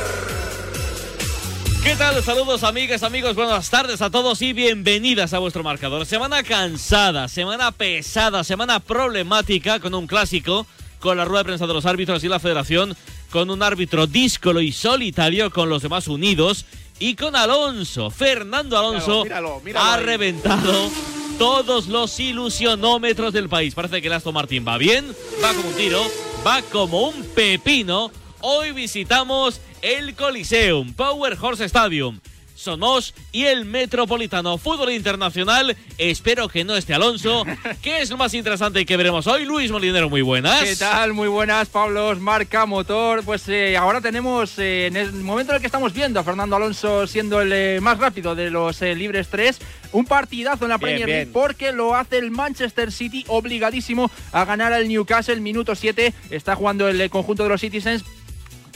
¿Qué 1.82 1.96
tal? 1.96 2.22
Saludos 2.22 2.62
amigas, 2.62 3.02
amigos, 3.02 3.34
buenas 3.34 3.68
tardes 3.68 4.00
a 4.02 4.10
todos 4.10 4.40
y 4.40 4.52
bienvenidas 4.52 5.34
a 5.34 5.40
vuestro 5.40 5.64
marcador. 5.64 6.06
Semana 6.06 6.44
cansada, 6.44 7.26
semana 7.26 7.72
pesada, 7.72 8.44
semana 8.44 8.78
problemática 8.78 9.80
con 9.80 9.92
un 9.94 10.06
clásico, 10.06 10.64
con 11.00 11.16
la 11.16 11.24
rueda 11.24 11.40
de 11.40 11.46
prensa 11.46 11.66
de 11.66 11.74
los 11.74 11.84
árbitros 11.84 12.22
y 12.22 12.28
la 12.28 12.38
federación, 12.38 12.96
con 13.30 13.50
un 13.50 13.64
árbitro 13.64 14.06
díscolo 14.06 14.60
y 14.60 14.70
solitario, 14.70 15.50
con 15.50 15.68
los 15.68 15.82
demás 15.82 16.06
unidos 16.06 16.66
y 17.00 17.16
con 17.16 17.34
Alonso. 17.34 18.10
Fernando 18.10 18.78
Alonso 18.78 19.24
Míralo, 19.24 19.60
míralo, 19.60 19.60
míralo 19.64 19.86
ha 19.86 19.94
ahí. 19.94 20.04
reventado 20.04 20.90
todos 21.36 21.88
los 21.88 22.20
ilusionómetros 22.20 23.32
del 23.32 23.48
país. 23.48 23.74
Parece 23.74 24.00
que 24.00 24.06
el 24.06 24.12
Aston 24.12 24.34
Martin 24.34 24.64
va 24.66 24.78
bien, 24.78 25.04
va 25.42 25.52
como 25.52 25.68
un 25.68 25.74
tiro, 25.74 26.02
va 26.46 26.62
como 26.62 27.08
un 27.08 27.24
pepino. 27.34 28.12
Hoy 28.40 28.70
visitamos 28.72 29.60
el 29.82 30.14
Coliseum, 30.14 30.94
Power 30.94 31.36
Horse 31.40 31.64
Stadium. 31.64 32.20
Somos 32.54 33.12
y 33.32 33.46
el 33.46 33.64
Metropolitano 33.64 34.56
Fútbol 34.56 34.92
Internacional. 34.92 35.76
Espero 35.98 36.48
que 36.48 36.62
no 36.62 36.76
esté 36.76 36.94
Alonso. 36.94 37.44
¿Qué 37.82 38.00
es 38.00 38.10
lo 38.10 38.16
más 38.16 38.34
interesante 38.34 38.86
que 38.86 38.96
veremos 38.96 39.26
hoy? 39.26 39.44
Luis 39.44 39.72
Molinero, 39.72 40.08
muy 40.08 40.22
buenas. 40.22 40.62
¿Qué 40.62 40.76
tal? 40.76 41.12
Muy 41.12 41.26
buenas, 41.26 41.68
Pablos, 41.68 42.20
marca, 42.20 42.64
motor. 42.64 43.24
Pues 43.24 43.48
eh, 43.48 43.76
ahora 43.76 44.00
tenemos, 44.00 44.56
eh, 44.60 44.86
en 44.86 44.96
el 44.96 45.12
momento 45.12 45.50
en 45.50 45.56
el 45.56 45.60
que 45.60 45.66
estamos 45.66 45.92
viendo 45.92 46.20
a 46.20 46.24
Fernando 46.24 46.54
Alonso 46.54 47.08
siendo 47.08 47.40
el 47.40 47.52
eh, 47.52 47.80
más 47.82 47.98
rápido 47.98 48.36
de 48.36 48.50
los 48.50 48.80
eh, 48.80 48.94
libres 48.94 49.26
3, 49.26 49.58
un 49.90 50.04
partidazo 50.04 50.64
en 50.64 50.68
la 50.68 50.78
Premier 50.78 51.06
bien. 51.06 51.18
League 51.18 51.30
porque 51.32 51.72
lo 51.72 51.96
hace 51.96 52.18
el 52.18 52.30
Manchester 52.30 52.92
City 52.92 53.24
obligadísimo 53.26 54.08
a 54.30 54.44
ganar 54.44 54.72
al 54.72 54.86
Newcastle. 54.86 55.40
Minuto 55.40 55.74
7 55.74 56.14
está 56.30 56.54
jugando 56.54 56.88
el 56.88 57.10
conjunto 57.10 57.42
de 57.42 57.48
los 57.48 57.60
Citizens. 57.60 58.04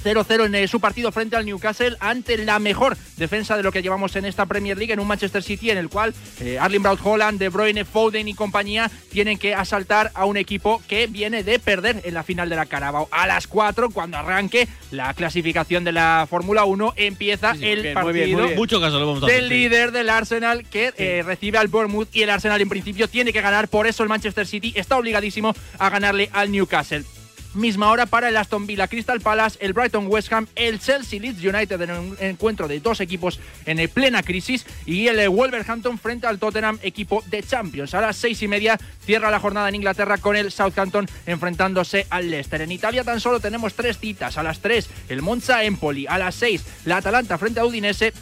0-0 0.07 0.47
en 0.47 0.55
eh, 0.55 0.69
su 0.69 0.81
partido 0.81 1.11
frente 1.11 1.37
al 1.37 1.45
Newcastle 1.45 1.97
ante 2.01 2.39
la 2.39 2.59
mejor 2.59 2.97
defensa 3.17 3.57
de 3.57 3.63
lo 3.63 3.73
que 3.73 3.83
llevamos 3.83 4.15
en 4.17 4.25
esta 4.25 4.47
Premier 4.47 4.79
League 4.79 4.93
en 4.93 5.01
un 5.01 5.07
Manchester 5.07 5.43
City 5.43 5.71
en 5.71 5.79
el 5.79 5.89
cual 5.89 6.15
eh, 6.41 6.59
Arling 6.59 6.83
Braut 6.83 7.01
Holland, 7.03 7.39
De 7.39 7.49
Bruyne, 7.49 7.85
Foden 7.85 8.29
y 8.29 8.35
compañía 8.35 8.91
tienen 9.11 9.39
que 9.39 9.55
asaltar 9.55 10.13
a 10.15 10.25
un 10.25 10.37
equipo 10.37 10.83
que 10.87 11.07
viene 11.07 11.43
de 11.43 11.59
perder 11.59 12.03
en 12.05 12.15
la 12.15 12.23
final 12.23 12.49
de 12.49 12.57
la 12.57 12.67
Carabao. 12.67 13.09
A 13.11 13.27
las 13.27 13.47
4 13.47 13.91
cuando 13.91 14.17
arranque 14.17 14.69
la 14.91 15.13
clasificación 15.15 15.85
de 15.85 15.93
la 15.93 16.27
Fórmula 16.31 16.65
1 16.65 16.95
empieza 16.97 17.55
Sí, 17.55 17.61
sí, 17.61 17.67
el 17.67 17.83
bien, 17.83 17.95
muy 17.95 18.05
partido 18.05 18.13
bien, 18.13 18.37
muy 18.37 18.47
bien. 18.47 18.57
Mucho 18.57 18.81
caso 18.81 18.99
le 18.99 19.07
vamos 19.07 19.23
a 19.23 19.27
hacer. 19.27 19.41
del 19.41 19.49
líder 19.49 19.93
del 19.93 20.09
Arsenal 20.09 20.65
que 20.69 20.93
eh, 20.97 21.23
recibe 21.25 21.59
al 21.59 21.69
Bournemouth 21.69 22.09
y 22.15 22.23
el 22.23 22.31
Arsenal 22.31 22.61
en 22.61 22.69
principio 22.69 23.09
tiene 23.09 23.33
que 23.33 23.41
ganar, 23.41 23.69
por 23.69 23.87
eso 23.87 24.03
el 24.03 24.09
Manchester 24.09 24.47
City 24.47 24.73
está 24.77 24.97
obligadísimo 24.97 25.55
a 25.79 25.91
ganarle 25.91 26.31
al 26.33 26.53
Newcastle. 26.53 27.05
Misma 27.57 27.91
hora 27.91 28.05
para 28.05 28.29
el 28.29 28.37
Aston 28.37 28.67
Villa 28.67 28.87
Crystal 28.87 29.19
Palace, 29.19 29.59
el 29.63 29.73
Brighton 29.73 30.09
West 30.09 30.31
Ham, 30.31 30.47
el 30.55 30.79
Chelsea 30.79 31.19
Leeds 31.19 31.43
United 31.43 31.81
en 31.81 31.91
un 31.91 32.17
encuentro 32.21 32.69
de 32.69 32.81
dos 32.81 33.01
equipos 33.01 33.41
en 33.65 33.79
eh, 33.79 33.89
plena 33.89 34.23
crisis 34.23 34.67
y 34.85 35.07
el 35.09 35.19
eh, 35.19 35.27
Wolverhampton 35.27 35.99
frente 35.99 36.27
al 36.27 36.39
Tottenham, 36.39 36.79
equipo 36.83 37.25
de 37.29 37.43
Champions. 37.43 37.95
A 37.95 38.03
las 38.03 38.17
seis 38.17 38.43
y 38.43 38.49
media 38.49 38.79
cierra 39.07 39.31
la 39.31 39.41
jornada 39.41 39.71
en 39.71 39.77
Inglaterra 39.77 40.19
con 40.19 40.37
el 40.37 40.53
Southampton 40.53 41.09
enfrentándose 41.25 42.07
al 42.11 42.31
Leicester. 42.31 42.61
En 42.61 42.73
Italia 42.73 43.05
tan 43.05 43.21
solo 43.21 43.41
tenemos 43.41 43.73
tres 43.73 43.99
citas. 43.99 44.37
A 44.37 44.43
las 44.43 44.61
tres 44.61 44.91
el 45.09 45.23
Monza 45.23 45.65
Empoli, 45.65 46.07
a 46.07 46.19
las 46.19 46.35
seis 46.35 46.63
la 46.85 46.99
Atalanta 46.99 47.39
frente 47.39 47.61
a 47.61 47.65
Udinese 47.65 48.13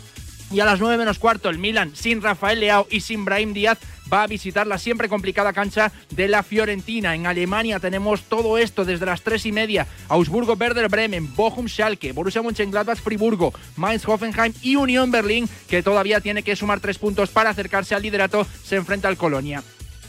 y 0.50 0.60
a 0.60 0.64
las 0.64 0.80
9 0.80 0.98
menos 0.98 1.18
cuarto, 1.18 1.48
el 1.48 1.58
Milan, 1.58 1.92
sin 1.94 2.22
Rafael 2.22 2.60
Leao 2.60 2.86
y 2.90 3.00
sin 3.00 3.24
Brahim 3.24 3.52
Díaz, 3.52 3.78
va 4.12 4.22
a 4.22 4.26
visitar 4.26 4.66
la 4.66 4.78
siempre 4.78 5.08
complicada 5.08 5.52
cancha 5.52 5.90
de 6.10 6.28
la 6.28 6.42
Fiorentina. 6.42 7.14
En 7.14 7.26
Alemania 7.26 7.80
tenemos 7.80 8.22
todo 8.22 8.58
esto 8.58 8.84
desde 8.84 9.06
las 9.06 9.22
tres 9.22 9.46
y 9.46 9.52
media. 9.52 9.86
Augsburgo, 10.08 10.54
Werder 10.54 10.88
Bremen, 10.88 11.34
Bochum, 11.34 11.66
Schalke, 11.66 12.12
Borussia 12.12 12.42
Mönchengladbach, 12.42 12.98
Friburgo, 12.98 13.52
Mainz, 13.76 14.06
Hoffenheim 14.06 14.52
y 14.62 14.76
Unión 14.76 15.10
Berlín, 15.10 15.48
que 15.68 15.82
todavía 15.82 16.20
tiene 16.20 16.42
que 16.42 16.56
sumar 16.56 16.80
tres 16.80 16.98
puntos 16.98 17.30
para 17.30 17.50
acercarse 17.50 17.94
al 17.94 18.02
liderato, 18.02 18.46
se 18.62 18.76
enfrenta 18.76 19.08
al 19.08 19.16
Colonia 19.16 19.62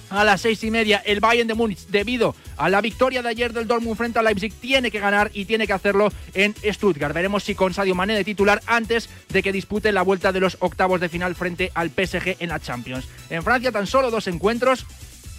a 0.10 0.24
las 0.24 0.42
seis 0.42 0.64
y 0.64 0.72
media 0.72 1.02
el 1.06 1.20
Bayern 1.20 1.48
de 1.48 1.54
Múnich 1.54 1.88
debido 1.88 2.36
a 2.58 2.70
la 2.70 2.82
victoria 2.82 3.22
de 3.22 3.30
ayer 3.30 3.54
del 3.54 3.68
Dortmund 3.68 3.98
frente 3.98 4.20
a 4.20 4.24
Leipzig 4.24 4.54
tiene 4.54 4.92
que 4.92 5.00
ganar 5.00 5.32
y 5.34 5.46
tiene 5.46 5.68
que 5.68 5.74
hacerlo 5.74 6.12
en 6.34 6.56
Stuttgart. 6.64 7.14
Veremos 7.14 7.44
si 7.44 7.56
con 7.56 7.74
Sadio 7.74 7.96
Mané 7.96 8.16
de 8.16 8.24
titular 8.24 8.62
antes 8.66 9.10
de 9.30 9.44
que 9.44 9.52
dispute 9.52 9.92
la 9.92 10.02
vuelta 10.02 10.32
de 10.32 10.40
los 10.40 10.58
octavos 10.60 11.00
de 11.02 11.10
final 11.10 11.36
frente 11.36 11.72
al 11.74 11.90
PSG 11.90 12.38
en 12.40 12.50
la 12.50 12.60
Champions. 12.60 13.08
En 13.30 13.44
Francia 13.44 13.72
tan 13.72 13.88
solo 13.88 14.12
dos 14.12 14.28
encuentros 14.28 14.86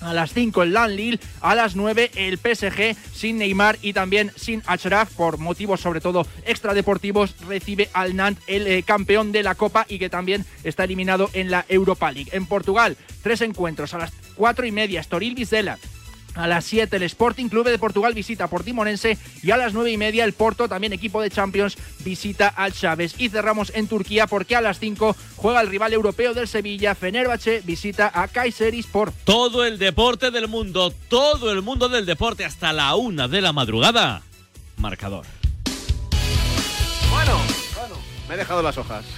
a 0.01 0.13
las 0.13 0.33
5 0.33 0.63
el 0.63 0.97
Lille, 0.97 1.21
a 1.41 1.55
las 1.55 1.77
9 1.77 2.11
el 2.17 2.39
PSG 2.39 2.97
sin 3.15 3.39
Neymar 3.39 3.79
y 3.83 3.93
también 3.93 4.31
sin 4.37 4.63
Achraf 4.67 5.13
por 5.15 5.39
motivos 5.39 5.81
sobre 5.81 6.01
todo 6.01 6.27
extradeportivos 6.45 7.35
recibe 7.47 7.89
al 7.93 8.17
Nantes 8.17 8.45
el 8.47 8.67
eh, 8.67 8.83
campeón 8.83 9.33
de 9.33 9.43
la 9.43 9.55
Copa 9.55 9.87
y 9.89 9.99
que 9.99 10.11
también 10.11 10.45
está 10.65 10.85
eliminado 10.85 11.31
en 11.33 11.51
la 11.51 11.65
Europa 11.69 12.13
League. 12.13 12.31
En 12.33 12.47
Portugal, 12.47 12.97
tres 13.23 13.41
encuentros 13.41 13.95
a 13.95 13.99
las 13.99 14.13
4 14.37 14.67
y 14.67 14.73
media, 14.73 15.01
Estoril 15.01 15.35
Vizela, 15.35 15.79
a 16.37 16.47
las 16.47 16.67
7 16.67 16.95
el 16.95 17.03
Sporting 17.05 17.49
Club 17.49 17.67
de 17.67 17.79
Portugal 17.79 18.13
visita 18.13 18.45
a 18.45 18.49
Portimonense 18.49 19.17
y 19.43 19.51
a 19.51 19.57
las 19.57 19.73
9 19.73 19.91
y 19.91 19.97
media 19.97 20.25
el 20.25 20.35
Porto, 20.35 20.69
también 20.69 20.93
equipo 20.93 21.23
de 21.23 21.31
Champions, 21.31 21.79
visita 22.01 22.49
al 22.49 22.73
Chávez. 22.73 23.15
Y 23.19 23.31
cerramos 23.31 23.73
en 23.75 23.89
Turquía 23.89 24.27
porque 24.27 24.55
a 24.55 24.61
las 24.61 24.79
5 24.79 25.17
juega 25.37 25.63
el 25.63 25.69
rival 25.69 25.95
europeo 25.95 26.35
del 26.35 26.47
Sevilla, 26.47 26.95
Fenerbahce, 26.95 27.63
visita 27.65 28.11
a 28.15 28.29
Kayserispor. 28.29 29.13
Todo 29.25 29.65
el 29.65 29.79
deporte 29.79 30.31
del 30.31 30.47
mundo, 30.47 30.93
todo 31.09 31.51
el 31.51 31.63
mundo 31.63 31.89
del 31.89 32.05
deporte 32.05 32.45
hasta 32.45 32.73
la 32.75 32.95
una 32.97 33.29
de 33.29 33.41
la 33.41 33.55
madrugada. 33.55 34.23
Marcador. 34.77 35.25
Bueno, 37.11 37.41
bueno, 37.79 37.95
me 38.29 38.35
he 38.35 38.37
dejado 38.37 38.63
las 38.63 38.77
hojas. 38.77 39.05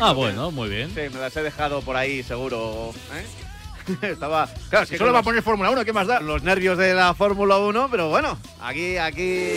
Ah, 0.00 0.12
bueno, 0.12 0.50
muy 0.50 0.70
bien. 0.70 0.88
Sí, 0.88 1.02
me 1.12 1.20
las 1.20 1.36
he 1.36 1.42
dejado 1.42 1.82
por 1.82 1.96
ahí 1.96 2.22
seguro. 2.22 2.94
¿eh? 3.12 3.24
Estaba. 4.02 4.48
Claro, 4.70 4.86
que 4.86 4.96
Solo 4.98 5.12
va 5.12 5.18
a 5.20 5.22
poner 5.22 5.42
Fórmula 5.42 5.70
1, 5.70 5.84
¿qué 5.84 5.92
más 5.92 6.06
da? 6.06 6.20
los 6.20 6.42
nervios 6.42 6.78
de 6.78 6.94
la 6.94 7.14
Fórmula 7.14 7.58
1, 7.58 7.88
pero 7.90 8.08
bueno, 8.08 8.38
aquí, 8.62 8.96
aquí 8.96 9.50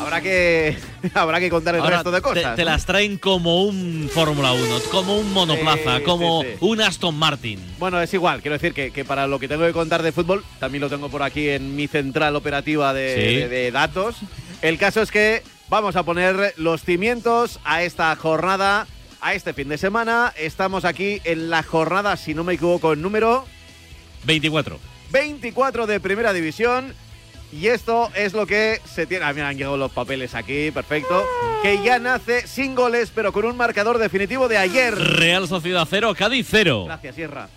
habrá 0.00 0.20
que 0.20 0.76
habrá 1.14 1.40
que 1.40 1.50
contar 1.50 1.74
el 1.74 1.80
Ahora 1.80 1.96
resto 1.96 2.10
de 2.10 2.20
cosas. 2.20 2.56
Te, 2.56 2.64
¿no? 2.64 2.70
las 2.70 2.84
traen 2.86 3.18
como 3.18 3.62
un 3.64 4.10
Fórmula 4.12 4.52
1, 4.52 4.80
como 4.90 5.16
un 5.18 5.32
monoplaza, 5.32 5.98
Sí, 5.98 6.02
como 6.04 6.42
sí, 6.42 6.48
sí. 6.52 6.56
un 6.60 6.80
Aston 6.80 7.14
Martin. 7.16 7.60
Bueno, 7.78 8.00
es 8.00 8.12
igual, 8.14 8.40
quiero 8.42 8.54
decir 8.54 8.74
que, 8.74 8.90
que 8.90 9.04
para 9.04 9.26
lo 9.26 9.38
que 9.38 9.48
tengo 9.48 9.64
que 9.66 9.72
contar 9.72 10.02
de 10.02 10.12
fútbol, 10.12 10.44
también 10.58 10.80
lo 10.82 10.90
tengo 10.90 11.08
por 11.08 11.22
aquí 11.22 11.48
en 11.48 11.74
mi 11.76 11.86
central 11.86 12.36
operativa 12.36 12.92
de, 12.92 13.14
Sí. 13.14 13.36
de- 13.36 13.48
de 13.48 13.70
datos. 13.72 14.16
El 14.60 14.76
caso 14.78 15.00
es 15.02 15.10
que 15.10 15.42
vamos 15.68 15.96
a 15.96 16.02
poner 16.02 16.54
los 16.56 16.82
cimientos 16.82 17.60
a 17.64 17.82
esta 17.82 18.14
jornada, 18.16 18.86
a 19.20 19.34
este 19.34 19.52
fin 19.52 19.68
de 19.68 19.78
semana. 19.78 20.32
Estamos 20.36 20.84
aquí 20.84 21.20
en 21.24 21.50
la 21.50 21.62
jornada, 21.62 22.16
si 22.16 22.34
no 22.34 22.44
me 22.44 22.54
equivoco, 22.54 22.92
en 22.92 23.02
número 23.02 23.44
24. 24.24 24.78
24 25.10 25.86
de 25.86 26.00
Primera 26.00 26.32
División. 26.32 26.94
Y 27.50 27.68
esto 27.68 28.10
es 28.14 28.34
lo 28.34 28.46
que 28.46 28.80
se 28.84 29.06
tiene. 29.06 29.24
Ah, 29.24 29.32
mira, 29.32 29.48
han 29.48 29.56
llegado 29.56 29.78
los 29.78 29.90
papeles 29.90 30.34
aquí, 30.34 30.70
perfecto. 30.70 31.24
Que 31.62 31.82
ya 31.82 31.98
nace 31.98 32.46
sin 32.46 32.74
goles, 32.74 33.10
pero 33.14 33.32
con 33.32 33.46
un 33.46 33.56
marcador 33.56 33.98
definitivo 33.98 34.48
de 34.48 34.58
ayer. 34.58 34.94
Real 34.94 35.48
Sociedad 35.48 35.86
0, 35.88 36.14
Cádiz 36.16 36.46
0. 36.50 36.84
Gracias, 36.86 37.14
Sierra. 37.14 37.48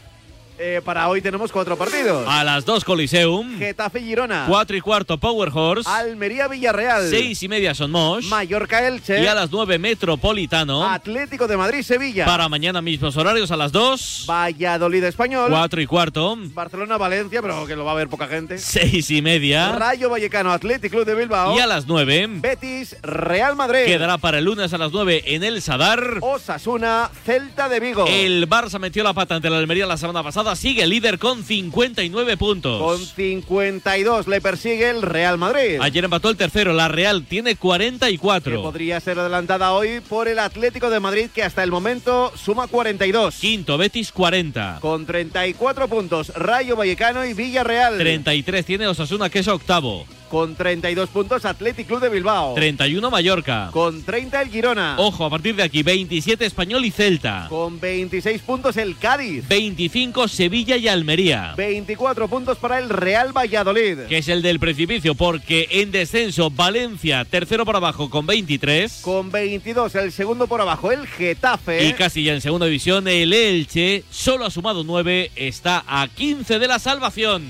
Eh, 0.64 0.80
para 0.86 1.08
hoy 1.10 1.24
tenemos 1.24 1.52
cuatro 1.52 1.76
partidos. 1.76 2.24
A 2.28 2.44
las 2.44 2.66
2 2.66 2.86
Coliseum. 2.86 3.58
Getafe 3.58 4.00
Girona. 4.00 4.46
4 4.48 4.78
y 4.78 4.82
cuarto 4.82 5.18
Power 5.18 5.50
Horse. 5.52 5.90
Almería 5.90 6.48
Villarreal. 6.48 7.10
6 7.10 7.42
y 7.42 7.48
media 7.48 7.74
Son 7.74 7.90
Mosh. 7.90 8.28
Mallorca 8.28 8.88
Elche. 8.88 9.24
Y 9.24 9.26
a 9.26 9.34
las 9.34 9.50
9 9.50 9.80
Metropolitano. 9.80 10.88
Atlético 10.88 11.48
de 11.48 11.58
Madrid 11.58 11.82
Sevilla. 11.82 12.26
Para 12.26 12.48
mañana 12.48 12.80
mismos 12.80 13.18
horarios 13.18 13.50
a 13.50 13.58
las 13.58 13.72
2. 13.72 14.26
Valladolid 14.30 15.04
Español. 15.04 15.50
4 15.50 15.82
y 15.82 15.88
cuarto. 15.88 16.38
Barcelona 16.54 16.96
Valencia, 16.98 17.42
pero 17.42 17.66
que 17.66 17.76
lo 17.76 17.84
va 17.84 17.94
a 17.94 17.96
ver 17.96 18.08
poca 18.08 18.28
gente. 18.28 18.60
6 18.60 19.10
y 19.10 19.24
media. 19.24 19.72
Rayo 19.72 20.12
Vallecano 20.12 20.52
Atlético 20.52 20.98
Club 20.98 21.06
de 21.06 21.16
Bilbao. 21.16 21.58
Y 21.58 21.60
a 21.60 21.66
las 21.66 21.88
9. 21.88 22.28
Betis 22.36 22.98
Real 23.02 23.56
Madrid. 23.56 23.86
Quedará 23.86 24.20
para 24.20 24.38
el 24.38 24.46
lunes 24.46 24.72
a 24.74 24.78
las 24.78 24.92
9 24.92 25.24
en 25.26 25.44
el 25.44 25.60
Sadar. 25.64 26.20
Osasuna 26.22 27.10
Celta 27.26 27.68
de 27.68 27.80
Vigo. 27.80 28.06
El 28.08 28.48
Barça 28.48 28.78
metió 28.78 29.04
la 29.04 29.14
pata 29.14 29.34
ante 29.34 29.50
la 29.50 29.58
Almería 29.58 29.88
la 29.88 29.98
semana 29.98 30.22
pasada. 30.22 30.51
Sigue 30.56 30.88
líder 30.88 31.20
con 31.20 31.44
59 31.44 32.38
puntos. 32.38 32.82
Con 32.82 33.06
52 33.06 34.28
le 34.28 34.42
persigue 34.42 34.90
el 34.90 35.02
Real 35.02 35.38
Madrid. 35.38 35.80
Ayer 35.82 36.04
empató 36.04 36.30
el 36.30 36.38
tercero. 36.38 36.74
La 36.74 36.88
Real 36.88 37.26
tiene 37.26 37.56
que 37.56 37.62
44. 37.62 38.62
podría 38.62 39.00
ser 39.00 39.20
adelantada 39.20 39.72
hoy 39.74 40.02
por 40.02 40.28
el 40.28 40.40
Atlético 40.40 40.90
de 40.90 41.00
Madrid, 41.00 41.30
que 41.34 41.44
hasta 41.44 41.64
el 41.64 41.72
momento 41.72 42.32
suma 42.36 42.68
42. 42.68 43.36
Quinto, 43.36 43.78
Betis 43.78 44.12
40. 44.12 44.80
Con 44.82 45.06
34 45.06 45.88
puntos, 45.88 46.30
Rayo 46.36 46.76
Vallecano 46.76 47.26
y 47.26 47.34
Villarreal. 47.34 47.98
33 47.98 48.66
tiene 48.66 48.88
Osasuna, 48.88 49.30
que 49.30 49.40
es 49.40 49.48
octavo. 49.48 50.06
Con 50.32 50.56
32 50.56 51.10
puntos, 51.10 51.44
Athletic 51.44 51.88
Club 51.88 52.00
de 52.00 52.08
Bilbao. 52.08 52.54
31 52.54 53.12
Mallorca. 53.12 53.70
Con 53.74 54.02
30 54.02 54.42
el 54.44 54.50
Girona. 54.50 54.96
Ojo, 54.98 55.26
a 55.26 55.30
partir 55.30 55.58
de 55.58 55.64
aquí, 55.64 55.84
27 55.84 56.46
Español 56.46 56.86
y 56.86 56.92
Celta. 56.92 57.48
Con 57.50 57.82
26 57.82 58.42
puntos 58.44 58.78
el 58.78 58.98
Cádiz. 58.98 59.46
25 59.50 60.30
Sevilla 60.30 60.78
y 60.78 60.88
Almería. 60.88 61.54
24 61.58 62.30
puntos 62.30 62.58
para 62.60 62.80
el 62.80 62.88
Real 62.88 63.36
Valladolid. 63.36 64.04
Que 64.08 64.20
es 64.20 64.30
el 64.30 64.42
del 64.42 64.62
precipicio, 64.62 65.16
porque 65.16 65.68
en 65.70 65.92
descenso 65.92 66.50
Valencia, 66.50 67.26
tercero 67.26 67.66
por 67.66 67.76
abajo 67.76 68.10
con 68.10 68.26
23. 68.26 69.02
Con 69.02 69.32
22 69.32 69.96
el 69.96 70.14
segundo 70.14 70.48
por 70.48 70.62
abajo 70.62 70.94
el 70.94 71.08
Getafe. 71.08 71.90
Y 71.90 71.92
casi 71.92 72.24
ya 72.24 72.34
en 72.34 72.40
segunda 72.40 72.68
división, 72.68 73.06
el 73.10 73.34
Elche, 73.34 74.06
solo 74.10 74.46
ha 74.46 74.50
sumado 74.50 74.86
9, 74.86 75.32
está 75.36 75.84
a 75.86 76.08
15 76.08 76.58
de 76.58 76.68
la 76.70 76.80
salvación. 76.80 77.44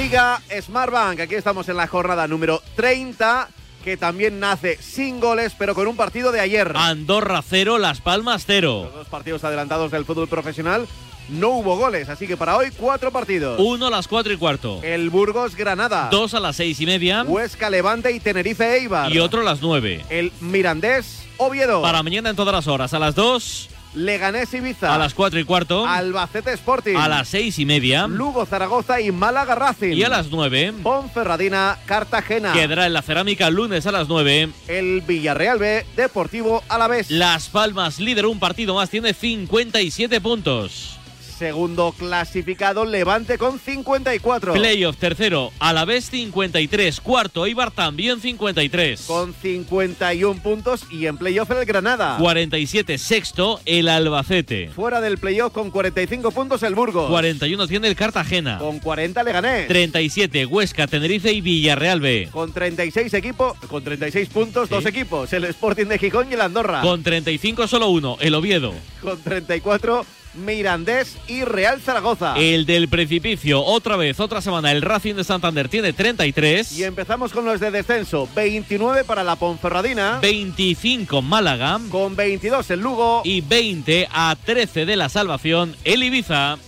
Liga 0.00 0.40
Smartbank. 0.60 1.18
Aquí 1.18 1.34
estamos 1.34 1.68
en 1.68 1.76
la 1.76 1.88
jornada 1.88 2.28
número 2.28 2.62
30, 2.76 3.48
que 3.82 3.96
también 3.96 4.38
nace 4.38 4.78
sin 4.80 5.18
goles, 5.18 5.56
pero 5.58 5.74
con 5.74 5.88
un 5.88 5.96
partido 5.96 6.30
de 6.30 6.38
ayer. 6.38 6.72
Andorra 6.76 7.42
0, 7.42 7.78
Las 7.78 8.00
Palmas 8.00 8.44
0. 8.46 8.82
Los 8.84 8.94
dos 8.94 9.08
partidos 9.08 9.42
adelantados 9.42 9.90
del 9.90 10.04
fútbol 10.04 10.28
profesional 10.28 10.86
no 11.28 11.48
hubo 11.48 11.76
goles, 11.76 12.08
así 12.08 12.28
que 12.28 12.36
para 12.36 12.56
hoy 12.56 12.70
cuatro 12.70 13.10
partidos. 13.10 13.58
1 13.58 13.86
a 13.88 13.90
las 13.90 14.06
4 14.06 14.32
y 14.32 14.36
cuarto. 14.36 14.80
El 14.84 15.10
Burgos 15.10 15.56
Granada. 15.56 16.08
2 16.12 16.34
a 16.34 16.38
las 16.38 16.54
6 16.54 16.80
y 16.80 16.86
media. 16.86 17.24
Huesca 17.24 17.68
Levante 17.68 18.12
y 18.12 18.20
Tenerife 18.20 18.76
Eibar. 18.76 19.12
Y 19.12 19.18
otro 19.18 19.40
a 19.40 19.44
las 19.44 19.60
9. 19.60 20.04
El 20.10 20.32
Mirandés 20.40 21.26
Oviedo. 21.38 21.82
Para 21.82 22.04
mañana 22.04 22.30
en 22.30 22.36
todas 22.36 22.54
las 22.54 22.68
horas. 22.68 22.94
A 22.94 23.00
las 23.00 23.16
2, 23.16 23.68
Leganés 23.94 24.52
Ibiza. 24.54 24.94
a 24.94 24.98
las 24.98 25.14
4 25.14 25.40
y 25.40 25.44
cuarto. 25.44 25.86
Albacete 25.86 26.52
Sporting. 26.52 26.96
A 26.96 27.08
las 27.08 27.28
6 27.28 27.58
y 27.58 27.66
media. 27.66 28.06
Lugo 28.06 28.44
Zaragoza 28.46 29.00
y 29.00 29.10
Málaga 29.10 29.54
Racing. 29.54 29.94
Y 29.96 30.02
a 30.04 30.08
las 30.08 30.30
9. 30.30 30.74
Ponferradina 30.82 31.78
Cartagena. 31.86 32.52
Quedará 32.52 32.86
en 32.86 32.92
la 32.92 33.02
cerámica 33.02 33.50
lunes 33.50 33.86
a 33.86 33.92
las 33.92 34.08
9. 34.08 34.50
El 34.68 35.00
Villarreal 35.02 35.58
B 35.58 35.86
Deportivo 35.96 36.62
Alavés. 36.68 37.10
Las 37.10 37.48
Palmas, 37.48 37.98
líder 37.98 38.26
un 38.26 38.38
partido 38.38 38.74
más, 38.74 38.90
tiene 38.90 39.14
57 39.14 40.20
puntos. 40.20 40.97
Segundo 41.38 41.92
clasificado 41.96 42.84
Levante 42.84 43.38
con 43.38 43.60
54. 43.60 44.54
Playoff 44.54 44.96
tercero, 44.96 45.52
Alavés 45.60 46.10
53. 46.10 47.00
Cuarto, 47.00 47.46
Eibar 47.46 47.70
también 47.70 48.20
53. 48.20 49.02
Con 49.02 49.32
51 49.34 50.42
puntos 50.42 50.86
y 50.90 51.06
en 51.06 51.16
playoff 51.16 51.48
el 51.52 51.64
Granada. 51.64 52.16
47. 52.18 52.98
Sexto, 52.98 53.60
el 53.66 53.88
Albacete. 53.88 54.70
Fuera 54.74 55.00
del 55.00 55.18
playoff 55.18 55.52
con 55.52 55.70
45 55.70 56.32
puntos 56.32 56.64
el 56.64 56.74
Burgos. 56.74 57.08
41 57.08 57.68
tiene 57.68 57.86
el 57.86 57.94
Cartagena. 57.94 58.58
Con 58.58 58.80
40 58.80 59.22
Leganés. 59.22 59.68
37, 59.68 60.44
Huesca, 60.46 60.88
Tenerife 60.88 61.32
y 61.32 61.40
Villarreal 61.40 62.00
B. 62.00 62.28
Con 62.32 62.52
36 62.52 63.14
equipos, 63.14 63.56
con 63.68 63.84
36 63.84 64.28
puntos, 64.30 64.68
Sí. 64.68 64.74
dos 64.74 64.86
equipos, 64.86 65.32
el 65.32 65.44
Sporting 65.44 65.86
de 65.86 65.98
Gijón 65.98 66.28
y 66.30 66.34
el 66.34 66.40
Andorra. 66.40 66.80
Con 66.80 67.04
35 67.04 67.68
solo 67.68 67.90
uno, 67.90 68.16
el 68.20 68.34
Oviedo. 68.34 68.74
Con 69.00 69.20
34 69.22 70.04
Mirandés 70.34 71.16
y 71.26 71.44
Real 71.44 71.80
Zaragoza. 71.80 72.34
El 72.36 72.66
del 72.66 72.88
precipicio, 72.88 73.62
otra 73.62 73.96
vez, 73.96 74.20
otra 74.20 74.40
semana, 74.40 74.72
el 74.72 74.82
Racing 74.82 75.14
de 75.14 75.24
Santander 75.24 75.68
tiene 75.68 75.92
33. 75.92 76.72
Y 76.78 76.84
empezamos 76.84 77.32
con 77.32 77.44
los 77.44 77.60
de 77.60 77.70
descenso. 77.70 78.28
29 78.34 79.04
para 79.04 79.24
la 79.24 79.36
Ponferradina. 79.36 80.18
25 80.20 81.22
Málaga. 81.22 81.80
Con 81.90 82.16
22 82.16 82.70
el 82.70 82.80
Lugo. 82.80 83.22
Y 83.24 83.40
20 83.40 84.08
a 84.12 84.36
13 84.44 84.86
de 84.86 84.96
la 84.96 85.08
salvación, 85.08 85.76
el 85.84 86.02
Ibiza. 86.02 86.58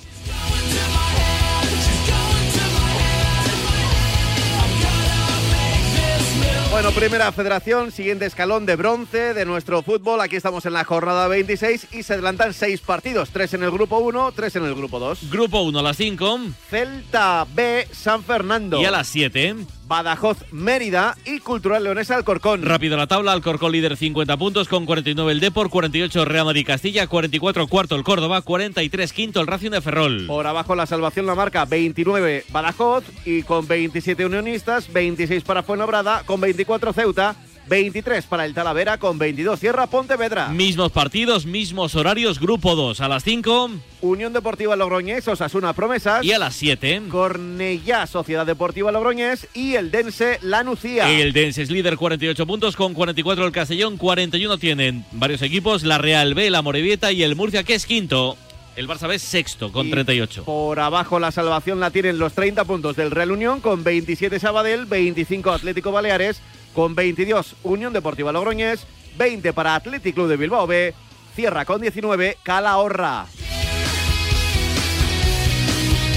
Bueno, 6.71 6.93
primera 6.93 7.33
federación, 7.33 7.91
siguiente 7.91 8.27
escalón 8.27 8.65
de 8.65 8.77
bronce 8.77 9.35
de 9.35 9.45
nuestro 9.45 9.83
fútbol. 9.83 10.21
Aquí 10.21 10.37
estamos 10.37 10.65
en 10.67 10.73
la 10.73 10.85
jornada 10.85 11.27
26 11.27 11.89
y 11.93 12.05
se 12.05 12.15
adelantan 12.15 12.55
seis 12.55 12.81
partidos, 12.81 13.31
tres 13.31 13.53
en 13.55 13.65
el 13.65 13.73
grupo 13.73 13.99
1, 13.99 14.33
tres 14.33 14.55
en 14.55 14.65
el 14.65 14.75
grupo 14.77 15.01
2. 15.01 15.31
Grupo 15.31 15.63
1 15.63 15.79
a 15.81 15.83
las 15.83 15.97
5 15.97 16.41
Celta 16.71 17.45
B, 17.53 17.89
San 17.93 18.23
Fernando. 18.23 18.81
y 18.81 18.85
a 18.85 18.91
las 18.93 19.09
7. 19.09 19.57
Badajoz, 19.91 20.39
Mérida 20.53 21.17
y 21.25 21.41
Cultural 21.41 21.83
Leonesa 21.83 22.15
Alcorcón. 22.15 22.63
Rápido 22.63 22.97
la 22.97 23.09
tabla, 23.09 23.33
Alcorcón 23.33 23.73
líder 23.73 23.97
50 23.97 24.37
puntos 24.37 24.69
con 24.69 24.87
49 24.87 25.33
el 25.33 25.41
Depor, 25.41 25.69
48 25.69 26.25
Real 26.27 26.45
Madrid 26.45 26.65
Castilla, 26.65 27.09
44 27.09 27.67
cuarto 27.67 27.97
el 27.97 28.05
Córdoba, 28.05 28.41
43 28.41 29.13
quinto 29.13 29.41
el 29.41 29.49
Racing 29.49 29.73
de 29.73 29.81
Ferrol. 29.81 30.27
Por 30.29 30.47
abajo 30.47 30.77
la 30.77 30.87
salvación 30.87 31.27
la 31.27 31.35
marca 31.35 31.65
29 31.65 32.45
Badajoz 32.53 33.03
y 33.25 33.43
con 33.43 33.67
27 33.67 34.25
unionistas, 34.27 34.93
26 34.93 35.43
para 35.43 35.65
Fuenlabrada, 35.65 36.23
con 36.25 36.41
24 36.41 36.93
Ceuta, 36.93 37.35
23 37.71 38.27
para 38.27 38.45
el 38.47 38.53
Talavera, 38.53 38.99
con 38.99 39.17
22 39.17 39.61
Sierra 39.61 39.87
Pontevedra. 39.87 40.49
Mismos 40.49 40.91
partidos, 40.91 41.47
mismos 41.47 41.95
horarios, 41.95 42.41
grupo 42.41 42.75
2 42.75 43.01
a 43.01 43.07
las 43.09 43.23
5 43.23 43.71
Unión 44.01 44.33
Deportiva 44.33 44.75
Logroñés, 44.75 45.29
Osasuna 45.29 45.73
Promesas. 45.73 46.25
y 46.25 46.33
a 46.33 46.41
las 46.41 46.57
7. 46.57 47.03
Cornellá, 47.09 48.09
Sociedad 48.09 48.45
Deportiva 48.45 48.91
Logroñés 48.91 49.47
y 49.55 49.75
el 49.77 49.93
Dense 49.93 50.41
La 50.43 50.65
Nucía. 50.65 51.09
El 51.13 51.33
Dense 51.33 51.63
es 51.63 51.71
líder 51.71 51.97
48 51.97 52.45
puntos 52.45 52.75
con 52.75 52.93
44 52.93 53.47
el 53.47 53.53
Castellón, 53.53 53.99
41 53.99 54.59
tienen 54.59 55.05
varios 55.13 55.41
equipos, 55.41 55.85
la 55.85 55.99
Real 55.99 56.35
B, 56.35 56.51
la 56.51 56.63
Morevieta 56.63 57.13
y 57.13 57.23
el 57.23 57.37
Murcia 57.37 57.63
que 57.63 57.75
es 57.75 57.87
quinto. 57.87 58.37
El 58.75 58.89
Barça 58.89 59.07
B 59.07 59.15
es 59.15 59.23
sexto 59.23 59.71
con 59.71 59.87
Y 59.87 59.91
38. 59.91 60.45
Por 60.45 60.81
abajo 60.81 61.21
la 61.21 61.31
salvación 61.31 61.79
la 61.79 61.91
tienen 61.91 62.19
los 62.19 62.33
30 62.33 62.65
puntos 62.65 62.97
del 62.97 63.13
Real 63.13 63.31
Unión 63.31 63.61
con 63.61 63.85
27 63.85 64.41
Sabadell, 64.41 64.87
25 64.87 65.51
Atlético 65.53 65.93
Baleares, 65.93 66.41
con 66.75 66.95
22 66.95 67.57
Unión 67.63 67.93
Deportiva 67.93 68.33
Logroñés, 68.33 68.87
20 69.19 69.53
para 69.53 69.75
Athletic 69.75 70.15
Club 70.15 70.29
de 70.29 70.37
Bilbao 70.37 70.67
B, 70.67 70.95
cierra 71.35 71.65
con 71.65 71.81
19 71.81 72.39
Calahorra. 72.43 73.27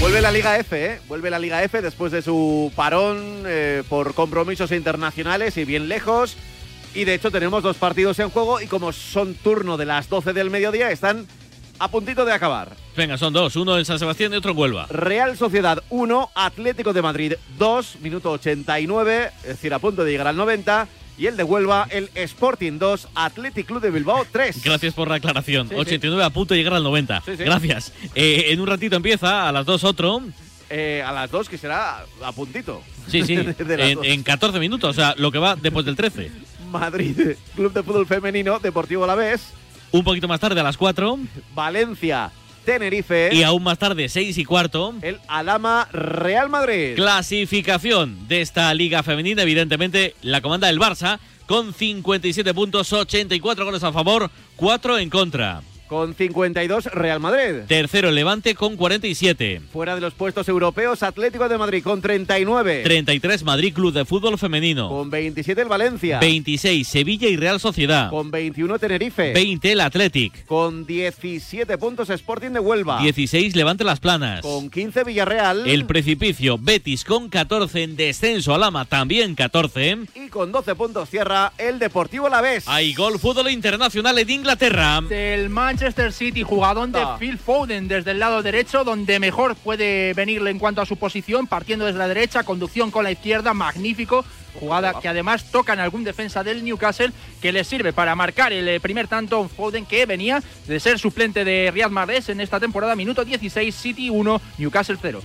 Vuelve 0.00 0.20
la 0.20 0.32
Liga 0.32 0.58
F, 0.58 0.84
¿eh? 0.84 1.00
Vuelve 1.08 1.30
la 1.30 1.38
Liga 1.38 1.62
F 1.62 1.80
después 1.80 2.12
de 2.12 2.20
su 2.20 2.70
parón 2.76 3.44
eh, 3.46 3.82
por 3.88 4.14
compromisos 4.14 4.70
internacionales 4.70 5.56
y 5.56 5.64
bien 5.64 5.88
lejos. 5.88 6.36
Y 6.94 7.04
de 7.04 7.14
hecho 7.14 7.30
tenemos 7.30 7.62
dos 7.62 7.76
partidos 7.76 8.18
en 8.18 8.28
juego 8.28 8.60
y 8.60 8.66
como 8.66 8.92
son 8.92 9.34
turno 9.34 9.76
de 9.76 9.86
las 9.86 10.08
12 10.08 10.32
del 10.32 10.50
mediodía, 10.50 10.90
están 10.90 11.26
a 11.78 11.88
puntito 11.88 12.24
de 12.24 12.32
acabar. 12.32 12.83
Venga, 12.96 13.18
son 13.18 13.32
dos, 13.32 13.56
uno 13.56 13.76
en 13.76 13.84
San 13.84 13.98
Sebastián 13.98 14.32
y 14.32 14.36
otro 14.36 14.52
en 14.52 14.58
Huelva. 14.58 14.86
Real 14.88 15.36
Sociedad 15.36 15.82
1, 15.90 16.30
Atlético 16.34 16.92
de 16.92 17.02
Madrid 17.02 17.32
2, 17.58 17.96
minuto 18.00 18.30
89, 18.30 19.30
es 19.42 19.48
decir, 19.48 19.74
a 19.74 19.80
punto 19.80 20.04
de 20.04 20.12
llegar 20.12 20.28
al 20.28 20.36
90. 20.36 20.86
Y 21.16 21.26
el 21.26 21.36
de 21.36 21.44
Huelva, 21.44 21.86
el 21.90 22.10
Sporting 22.14 22.78
2, 22.78 23.08
Athletic 23.14 23.66
Club 23.66 23.80
de 23.80 23.90
Bilbao 23.90 24.26
3. 24.30 24.62
Gracias 24.64 24.94
por 24.94 25.08
la 25.08 25.16
aclaración. 25.16 25.68
Sí, 25.68 25.74
sí. 25.74 25.80
89 25.80 26.24
a 26.24 26.30
punto 26.30 26.54
de 26.54 26.58
llegar 26.58 26.74
al 26.74 26.82
90. 26.82 27.22
Sí, 27.24 27.36
sí. 27.36 27.44
Gracias. 27.44 27.92
Eh, 28.14 28.46
en 28.48 28.60
un 28.60 28.66
ratito 28.66 28.96
empieza, 28.96 29.48
a 29.48 29.52
las 29.52 29.64
2 29.66 29.84
otro. 29.84 30.22
Eh, 30.70 31.02
a 31.06 31.12
las 31.12 31.30
2, 31.30 31.48
que 31.48 31.58
será 31.58 32.04
a 32.22 32.32
puntito. 32.32 32.82
Sí, 33.08 33.22
sí. 33.22 33.34
En, 33.58 34.04
en 34.04 34.22
14 34.22 34.58
minutos, 34.58 34.90
o 34.90 34.92
sea, 34.92 35.14
lo 35.16 35.30
que 35.30 35.38
va 35.38 35.54
después 35.56 35.84
del 35.86 35.94
13. 35.94 36.30
Madrid, 36.70 37.36
Club 37.54 37.72
de 37.72 37.82
Fútbol 37.84 38.06
Femenino, 38.06 38.58
Deportivo 38.58 39.04
Alavés, 39.04 39.52
Un 39.92 40.02
poquito 40.02 40.26
más 40.26 40.40
tarde, 40.40 40.58
a 40.58 40.64
las 40.64 40.76
4. 40.76 41.18
Valencia, 41.54 42.32
Tenerife, 42.64 43.30
Y 43.32 43.42
aún 43.42 43.62
más 43.62 43.78
tarde, 43.78 44.08
6 44.08 44.38
y 44.38 44.44
cuarto. 44.44 44.94
el 45.02 45.18
Alama 45.28 45.88
Real 45.92 46.48
Madrid. 46.48 46.94
Clasificación 46.96 48.26
de 48.28 48.40
esta 48.40 48.72
liga 48.74 49.02
femenina, 49.02 49.42
evidentemente 49.42 50.14
la 50.22 50.40
comanda 50.40 50.66
del 50.68 50.80
Barça, 50.80 51.18
con 51.46 51.74
57 51.74 52.54
puntos, 52.54 52.92
84 52.92 53.64
goles 53.64 53.82
a 53.82 53.92
favor, 53.92 54.30
4 54.56 54.98
en 54.98 55.10
contra. 55.10 55.62
Con 55.94 56.12
52, 56.12 56.86
Real 56.86 57.20
Madrid. 57.20 57.66
Tercero 57.68 58.10
Levante 58.10 58.56
con 58.56 58.74
47. 58.74 59.60
Fuera 59.72 59.94
de 59.94 60.00
los 60.00 60.12
puestos 60.12 60.48
europeos, 60.48 61.04
Atlético 61.04 61.48
de 61.48 61.56
Madrid 61.56 61.84
con 61.84 62.00
39. 62.02 62.82
33 62.82 63.44
Madrid 63.44 63.72
Club 63.72 63.92
de 63.92 64.04
Fútbol 64.04 64.36
Femenino. 64.36 64.88
Con 64.88 65.08
27 65.08 65.62
el 65.62 65.68
Valencia. 65.68 66.18
26 66.18 66.88
Sevilla 66.88 67.28
y 67.28 67.36
Real 67.36 67.60
Sociedad. 67.60 68.10
Con 68.10 68.32
21 68.32 68.76
Tenerife. 68.80 69.34
20 69.34 69.70
el 69.70 69.80
Athletic. 69.82 70.44
Con 70.46 70.84
17 70.84 71.78
puntos 71.78 72.10
Sporting 72.10 72.50
de 72.50 72.58
Huelva. 72.58 72.98
16 72.98 73.54
Levante 73.54 73.84
Las 73.84 74.00
Planas. 74.00 74.40
Con 74.40 74.70
15 74.70 75.04
Villarreal. 75.04 75.64
El 75.64 75.86
Precipicio 75.86 76.58
Betis 76.58 77.04
con 77.04 77.28
14 77.28 77.84
en 77.84 77.94
descenso. 77.94 78.52
Alama 78.52 78.84
también 78.84 79.36
14. 79.36 79.98
Y 80.16 80.28
con 80.28 80.50
12 80.50 80.74
puntos 80.74 81.08
cierra 81.08 81.52
el 81.56 81.78
Deportivo 81.78 82.26
Alavés. 82.26 82.66
Hay 82.66 82.94
gol 82.94 83.20
fútbol 83.20 83.48
internacional 83.48 84.18
en 84.18 84.28
Inglaterra. 84.28 85.00
Del 85.08 85.50
Manchester 85.50 85.83
City, 86.12 86.42
jugadón 86.42 86.92
de. 86.92 87.04
Phil 87.18 87.38
Foden 87.38 87.88
desde 87.88 88.12
el 88.12 88.18
lado 88.18 88.42
derecho, 88.42 88.84
donde 88.84 89.18
mejor 89.20 89.54
puede 89.54 90.14
venirle 90.14 90.50
en 90.50 90.58
cuanto 90.58 90.80
a 90.80 90.86
su 90.86 90.96
posición, 90.96 91.46
partiendo 91.46 91.84
desde 91.84 91.98
la 91.98 92.08
derecha, 92.08 92.42
conducción 92.42 92.90
con 92.90 93.04
la 93.04 93.10
izquierda, 93.10 93.52
magnífico. 93.52 94.24
Jugada 94.58 95.00
que 95.00 95.08
además 95.08 95.50
toca 95.50 95.72
en 95.72 95.80
algún 95.80 96.04
defensa 96.04 96.42
del 96.44 96.64
Newcastle, 96.64 97.12
que 97.42 97.52
le 97.52 97.64
sirve 97.64 97.92
para 97.92 98.14
marcar 98.14 98.52
el 98.52 98.68
eh, 98.68 98.80
primer 98.80 99.08
tanto 99.08 99.48
Foden, 99.48 99.84
que 99.84 100.06
venía 100.06 100.42
de 100.66 100.80
ser 100.80 100.98
suplente 100.98 101.44
de 101.44 101.70
Riyad 101.72 101.90
Mahrez 101.90 102.28
en 102.28 102.40
esta 102.40 102.60
temporada, 102.60 102.94
minuto 102.94 103.24
16, 103.24 103.74
City 103.74 104.10
1, 104.10 104.40
Newcastle 104.58 104.96
0. 105.00 105.20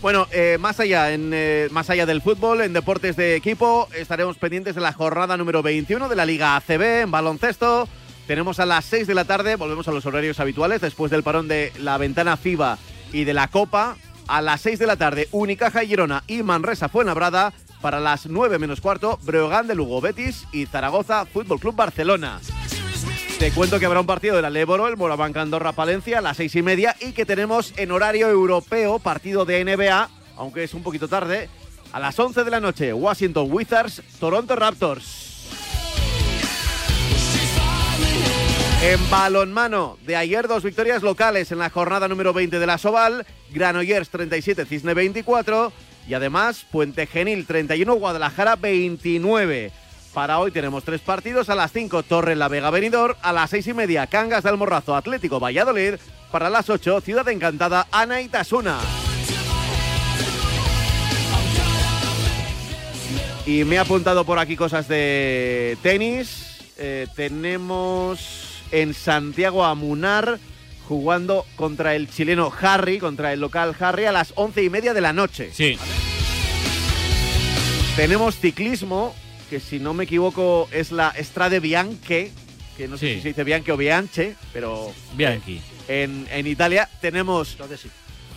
Bueno, 0.00 0.26
eh, 0.32 0.56
más 0.58 0.80
allá, 0.80 1.12
en, 1.12 1.30
eh, 1.32 1.68
más 1.70 1.88
allá 1.90 2.06
del 2.06 2.22
fútbol, 2.22 2.62
en 2.62 2.72
deportes 2.72 3.14
de 3.14 3.36
equipo, 3.36 3.88
estaremos 3.94 4.36
pendientes 4.36 4.74
de 4.74 4.80
la 4.80 4.92
jornada 4.92 5.36
número 5.36 5.62
21 5.62 6.08
de 6.08 6.16
la 6.16 6.26
Liga 6.26 6.56
ACB 6.56 7.02
en 7.02 7.10
baloncesto. 7.12 7.88
Tenemos 8.26 8.60
a 8.60 8.66
las 8.66 8.84
6 8.84 9.06
de 9.06 9.14
la 9.14 9.24
tarde, 9.24 9.56
volvemos 9.56 9.88
a 9.88 9.92
los 9.92 10.06
horarios 10.06 10.38
habituales, 10.40 10.80
después 10.80 11.10
del 11.10 11.22
parón 11.22 11.48
de 11.48 11.72
la 11.78 11.98
ventana 11.98 12.36
FIBA 12.36 12.78
y 13.12 13.24
de 13.24 13.34
la 13.34 13.48
Copa. 13.48 13.96
A 14.28 14.40
las 14.40 14.60
6 14.60 14.78
de 14.78 14.86
la 14.86 14.96
tarde, 14.96 15.28
Unicaja 15.32 15.82
y 15.82 15.88
Girona 15.88 16.22
y 16.26 16.42
Manresa 16.42 16.88
Fuenlabrada. 16.88 17.52
Para 17.80 17.98
las 17.98 18.26
9 18.26 18.60
menos 18.60 18.80
cuarto, 18.80 19.18
Breogán 19.24 19.66
de 19.66 19.74
Lugo 19.74 20.00
Betis 20.00 20.46
y 20.52 20.66
Zaragoza 20.66 21.26
Fútbol 21.26 21.58
Club 21.58 21.74
Barcelona. 21.74 22.40
Te 23.40 23.50
cuento 23.50 23.80
que 23.80 23.86
habrá 23.86 23.98
un 23.98 24.06
partido 24.06 24.36
del 24.36 24.44
Aléboro, 24.44 24.86
el 24.86 24.96
Morabanca 24.96 25.42
Andorra 25.42 25.72
Palencia, 25.72 26.18
a 26.18 26.22
las 26.22 26.36
seis 26.36 26.54
y 26.54 26.62
media 26.62 26.94
y 27.00 27.10
que 27.10 27.26
tenemos 27.26 27.74
en 27.76 27.90
horario 27.90 28.28
europeo 28.28 29.00
partido 29.00 29.44
de 29.44 29.64
NBA, 29.64 30.08
aunque 30.36 30.62
es 30.62 30.74
un 30.74 30.84
poquito 30.84 31.08
tarde, 31.08 31.48
a 31.92 31.98
las 31.98 32.16
11 32.16 32.44
de 32.44 32.50
la 32.52 32.60
noche, 32.60 32.92
Washington 32.92 33.48
Wizards, 33.50 34.00
Toronto 34.20 34.54
Raptors. 34.54 35.21
En 38.84 38.98
balonmano, 39.10 39.96
de 40.04 40.16
ayer 40.16 40.48
dos 40.48 40.64
victorias 40.64 41.04
locales 41.04 41.52
en 41.52 41.58
la 41.58 41.70
jornada 41.70 42.08
número 42.08 42.32
20 42.32 42.58
de 42.58 42.66
la 42.66 42.78
Soval, 42.78 43.24
Granollers 43.52 44.10
37, 44.10 44.66
Cisne 44.66 44.92
24 44.92 45.72
y 46.08 46.14
además 46.14 46.66
Puente 46.68 47.06
Genil 47.06 47.46
31, 47.46 47.94
Guadalajara 47.94 48.56
29. 48.56 49.70
Para 50.12 50.40
hoy 50.40 50.50
tenemos 50.50 50.82
tres 50.82 51.00
partidos, 51.00 51.48
a 51.48 51.54
las 51.54 51.70
5 51.70 52.02
Torre 52.02 52.34
La 52.34 52.48
Vega 52.48 52.70
Benidorm, 52.70 53.14
a 53.22 53.32
las 53.32 53.50
seis 53.50 53.68
y 53.68 53.72
media 53.72 54.08
Cangas 54.08 54.42
del 54.42 54.56
Morrazo 54.56 54.96
Atlético 54.96 55.38
Valladolid, 55.38 55.94
para 56.32 56.50
las 56.50 56.68
8 56.68 57.02
Ciudad 57.02 57.28
Encantada 57.28 57.86
Ana 57.92 58.20
y 58.20 58.26
Tasuna. 58.26 58.80
Y 63.46 63.62
me 63.62 63.76
he 63.76 63.78
apuntado 63.78 64.24
por 64.24 64.40
aquí 64.40 64.56
cosas 64.56 64.88
de 64.88 65.78
tenis. 65.82 66.48
Eh, 66.78 67.06
tenemos 67.14 68.41
en 68.72 68.94
Santiago 68.94 69.64
a 69.64 69.74
Munar 69.74 70.38
jugando 70.88 71.46
contra 71.56 71.94
el 71.94 72.10
chileno 72.10 72.52
Harry, 72.60 72.98
contra 72.98 73.32
el 73.32 73.40
local 73.40 73.74
Harry, 73.78 74.04
a 74.06 74.12
las 74.12 74.32
once 74.36 74.62
y 74.62 74.68
media 74.70 74.92
de 74.92 75.00
la 75.00 75.12
noche. 75.12 75.50
Sí. 75.52 75.78
Tenemos 77.96 78.36
ciclismo, 78.38 79.14
que 79.50 79.60
si 79.60 79.78
no 79.78 79.92
me 79.94 80.04
equivoco 80.04 80.68
es 80.72 80.92
la 80.92 81.12
Strade 81.18 81.60
Bianche, 81.60 82.32
que 82.76 82.88
no 82.88 82.96
sé 82.96 83.08
Sí. 83.08 83.14
si 83.16 83.20
se 83.22 83.28
dice 83.28 83.44
Bianche 83.44 83.70
o 83.72 83.76
Bianche, 83.76 84.34
pero 84.52 84.92
Bianchi. 85.14 85.60
en, 85.88 86.26
en 86.30 86.46
Italia 86.46 86.88
tenemos 87.00 87.52
Entonces 87.52 87.80
sí. 87.80 87.90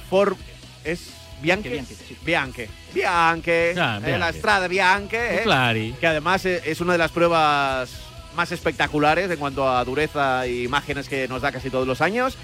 por... 0.10 0.36
¿Es 0.84 1.10
Bianche? 1.42 1.70
Bianche, 1.70 1.96
sí. 1.96 2.18
Bianche. 2.24 2.70
Bianche. 2.94 3.74
Ah, 3.78 3.98
eh, 4.02 4.06
Bianche. 4.06 4.18
la 4.20 4.34
Strade 4.34 4.68
Bianche. 4.68 5.36
eh, 5.38 5.44
Clari. 5.44 5.96
que 6.00 6.08
además 6.08 6.46
eh, 6.46 6.62
es 6.66 6.80
una 6.82 6.92
de 6.94 7.00
las 7.00 7.12
pruebas 7.12 7.90
más 8.36 8.52
espectaculares 8.52 9.30
en 9.32 9.38
cuanto 9.38 9.70
a 9.70 9.84
dureza 9.84 10.46
e 10.46 10.64
imágenes 10.64 11.10
que 11.10 11.28
nos 11.28 11.42
da 11.42 11.52
casi 11.52 11.70
todos 11.70 11.88
los 11.88 12.02
años. 12.02 12.38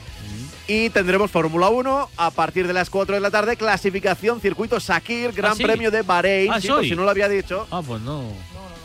Y 0.68 0.90
tendremos 0.92 1.32
Fórmula 1.32 1.70
1 1.70 2.10
a 2.18 2.32
partir 2.32 2.68
de 2.68 2.74
las 2.74 2.90
4 2.90 3.16
de 3.16 3.22
la 3.22 3.32
tarde, 3.32 3.58
clasificación 3.58 4.40
circuito 4.40 4.80
Sakir, 4.80 5.32
Gran 5.34 5.54
¿Ah, 5.54 5.56
sí? 5.56 5.64
Premio 5.64 5.92
de 5.92 6.02
Bahrein. 6.02 6.52
Ah, 6.54 6.62
si 6.62 6.96
no 6.96 7.04
lo 7.04 7.10
había 7.10 7.28
dicho. 7.28 7.68
Ah, 7.72 7.82
pues 7.86 8.02
no. 8.02 8.26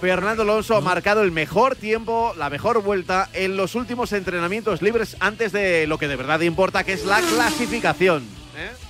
Fernando 0.00 0.42
Alonso 0.42 0.76
ha 0.76 0.80
marcado 0.80 1.22
el 1.22 1.32
mejor 1.32 1.74
tiempo, 1.74 2.34
la 2.36 2.50
mejor 2.50 2.82
vuelta 2.82 3.30
en 3.32 3.56
los 3.56 3.74
últimos 3.74 4.12
entrenamientos 4.12 4.82
libres 4.82 5.16
antes 5.20 5.52
de 5.52 5.86
lo 5.86 5.98
que 5.98 6.06
de 6.06 6.16
verdad 6.16 6.40
importa, 6.40 6.84
que 6.84 6.92
es 6.92 7.06
la 7.06 7.20
clasificación. 7.20 8.24
¿eh? 8.56 8.85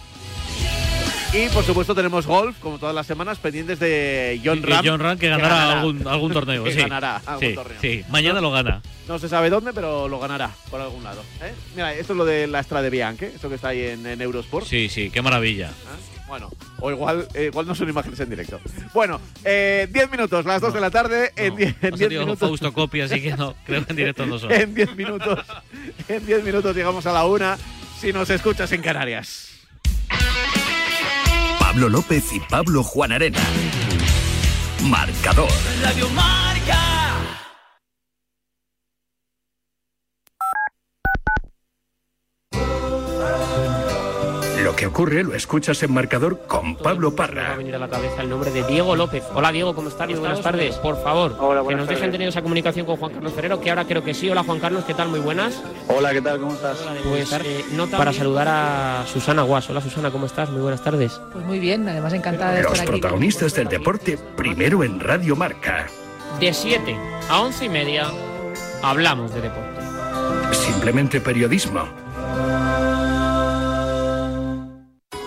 Y 1.37 1.51
por 1.51 1.64
supuesto 1.64 1.94
tenemos 1.94 2.27
golf, 2.27 2.57
como 2.61 2.79
todas 2.79 2.94
las 2.94 3.07
semanas, 3.07 3.38
pendientes 3.38 3.79
de 3.79 4.40
John 4.42 4.62
Ram. 4.62 4.83
John 4.83 5.01
Ram 5.01 5.18
que 5.18 5.29
ganará 5.29 5.81
algún, 5.81 6.07
algún 6.09 6.33
torneo. 6.33 6.64
Que 6.66 6.72
sí. 6.72 6.79
ganará 6.79 7.20
algún 7.27 7.49
sí, 7.49 7.55
torneo. 7.55 7.79
sí. 7.81 8.05
Mañana 8.09 8.40
lo 8.40 8.51
gana. 8.51 8.81
No 9.07 9.18
se 9.18 9.29
sabe 9.29 9.51
dónde, 9.51 9.75
pero 9.75 10.09
lo 10.09 10.18
ganará 10.18 10.51
por 10.70 10.81
algún 10.81 11.05
lado. 11.05 11.22
¿eh? 11.42 11.53
Mira, 11.75 11.92
esto 11.92 12.14
es 12.14 12.16
lo 12.16 12.25
de 12.25 12.46
la 12.46 12.61
Estrada 12.61 12.83
de 12.83 12.90
Bianche, 12.90 13.27
esto 13.35 13.51
que 13.51 13.57
está 13.57 13.68
ahí 13.68 13.83
en, 13.83 14.07
en 14.07 14.22
Eurosport. 14.22 14.66
Sí, 14.66 14.88
sí, 14.88 15.11
qué 15.11 15.20
maravilla. 15.20 15.68
¿Ah? 15.87 16.25
Bueno, 16.27 16.51
o 16.81 16.90
igual, 16.90 17.29
eh, 17.35 17.51
igual 17.53 17.66
no 17.66 17.75
son 17.75 17.88
imágenes 17.88 18.18
en 18.18 18.31
directo. 18.31 18.59
Bueno, 18.94 19.20
eh, 19.44 19.88
10 19.92 20.11
minutos, 20.11 20.44
las 20.46 20.61
2 20.62 20.72
de 20.72 20.81
la 20.81 20.90
tarde, 20.90 21.33
en 21.37 21.51
No, 21.51 21.57
10 21.57 21.68
en 21.68 21.77
ha 21.77 21.96
10 21.96 22.01
salido 22.01 22.22
minutos. 22.22 22.49
Fausto 22.49 22.72
Copia, 22.72 23.05
así 23.05 23.20
que 23.20 23.37
no, 23.37 23.55
creo 23.66 23.85
que 23.85 23.92
en 23.92 23.96
directo 23.96 24.25
no 24.25 24.38
son. 24.38 24.51
En 24.53 24.75
10 24.75 24.96
minutos, 24.96 25.38
en 26.09 26.25
10 26.27 26.44
minutos 26.44 26.75
llegamos 26.75 27.05
a 27.07 27.12
la 27.12 27.27
una 27.27 27.59
si 28.01 28.12
nos 28.12 28.31
escuchas 28.31 28.72
en 28.72 28.81
Canarias. 28.81 29.45
Pablo 31.76 31.90
López 31.90 32.32
y 32.32 32.40
Pablo 32.40 32.82
Juan 32.82 33.12
Arena. 33.12 33.38
Marcador. 34.84 35.50
Lo 44.76 44.80
que 44.80 44.86
ocurre 44.88 45.24
lo 45.24 45.34
escuchas 45.34 45.82
en 45.84 45.94
Marcador 45.94 46.38
con 46.46 46.76
Pablo 46.76 47.10
Me 47.10 47.16
va 47.16 47.24
a 47.24 47.26
Parra. 47.28 47.56
venir 47.56 47.74
a 47.74 47.78
la 47.78 47.88
cabeza 47.88 48.20
el 48.20 48.28
nombre 48.28 48.50
de 48.50 48.62
Diego 48.64 48.94
López. 48.94 49.24
Hola 49.34 49.50
Diego, 49.50 49.74
¿cómo 49.74 49.88
estás? 49.88 50.06
Muy 50.06 50.18
buenas 50.18 50.42
tardes. 50.42 50.76
Por 50.76 51.02
favor, 51.02 51.34
Hola, 51.40 51.62
que 51.66 51.74
nos 51.74 51.88
dejen 51.88 52.12
tener 52.12 52.28
esa 52.28 52.42
comunicación 52.42 52.84
con 52.84 52.98
Juan 52.98 53.14
Carlos 53.14 53.32
Ferrero, 53.32 53.58
que 53.58 53.70
ahora 53.70 53.86
creo 53.86 54.04
que 54.04 54.12
sí. 54.12 54.28
Hola 54.28 54.44
Juan 54.44 54.60
Carlos, 54.60 54.84
¿qué 54.86 54.92
tal? 54.92 55.08
Muy 55.08 55.20
buenas. 55.20 55.62
Hola, 55.88 56.12
¿qué 56.12 56.20
tal? 56.20 56.40
¿Cómo 56.40 56.52
estás? 56.52 56.76
Pues 57.08 57.32
eh, 57.32 57.64
nota 57.72 57.96
para 57.96 58.12
saludar 58.12 58.48
a 58.50 59.04
Susana 59.10 59.40
Guas. 59.44 59.70
Hola 59.70 59.80
Susana, 59.80 60.10
¿cómo 60.10 60.26
estás? 60.26 60.50
Muy 60.50 60.60
buenas 60.60 60.82
tardes. 60.84 61.22
Pues 61.32 61.42
muy 61.46 61.58
bien, 61.58 61.88
además 61.88 62.12
encantada 62.12 62.52
de 62.52 62.62
Los 62.64 62.72
estar 62.72 62.86
aquí. 62.86 63.00
protagonistas 63.00 63.54
del 63.54 63.68
deporte 63.68 64.18
primero 64.36 64.84
en 64.84 65.00
Radio 65.00 65.36
Marca. 65.36 65.86
De 66.38 66.52
7 66.52 66.94
a 67.30 67.40
11 67.40 67.64
y 67.64 67.68
media 67.70 68.08
hablamos 68.82 69.32
de 69.32 69.40
deporte. 69.40 69.70
Simplemente 70.52 71.18
periodismo. 71.22 71.88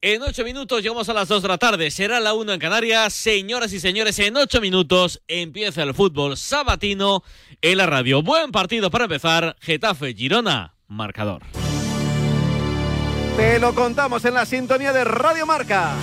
En 0.00 0.22
ocho 0.22 0.44
minutos 0.44 0.80
llegamos 0.80 1.08
a 1.08 1.12
las 1.12 1.26
2 1.26 1.42
de 1.42 1.48
la 1.48 1.58
tarde. 1.58 1.90
Será 1.90 2.20
la 2.20 2.32
1 2.32 2.52
en 2.52 2.60
Canarias. 2.60 3.12
Señoras 3.12 3.72
y 3.72 3.80
señores, 3.80 4.16
en 4.20 4.36
ocho 4.36 4.60
minutos 4.60 5.20
empieza 5.26 5.82
el 5.82 5.92
fútbol 5.92 6.36
sabatino 6.36 7.24
en 7.60 7.78
la 7.78 7.86
radio. 7.86 8.22
Buen 8.22 8.52
partido 8.52 8.92
para 8.92 9.06
empezar. 9.06 9.56
Getafe 9.60 10.14
Girona, 10.14 10.76
marcador. 10.86 11.42
Te 13.36 13.58
lo 13.58 13.74
contamos 13.74 14.24
en 14.24 14.34
la 14.34 14.46
sintonía 14.46 14.92
de 14.92 15.02
Radio 15.02 15.46
Marca. 15.46 15.94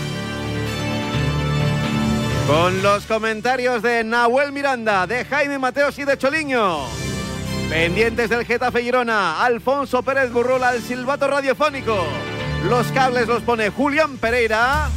Con 2.47 2.83
los 2.83 3.05
comentarios 3.05 3.81
de 3.81 4.03
Nahuel 4.03 4.51
Miranda, 4.51 5.07
de 5.07 5.23
Jaime 5.23 5.57
Mateos 5.57 5.97
y 5.99 6.03
de 6.03 6.17
Choliño. 6.17 6.79
Pendientes 7.69 8.29
del 8.29 8.45
Getafe 8.45 8.83
Girona, 8.83 9.41
Alfonso 9.41 10.03
Pérez 10.03 10.33
Burrola 10.33 10.67
al 10.67 10.81
silbato 10.81 11.29
radiofónico. 11.29 12.34
Los 12.69 12.87
cables 12.93 13.27
los 13.27 13.43
pone 13.43 13.69
Julián 13.69 14.17
Pereira. 14.17 14.89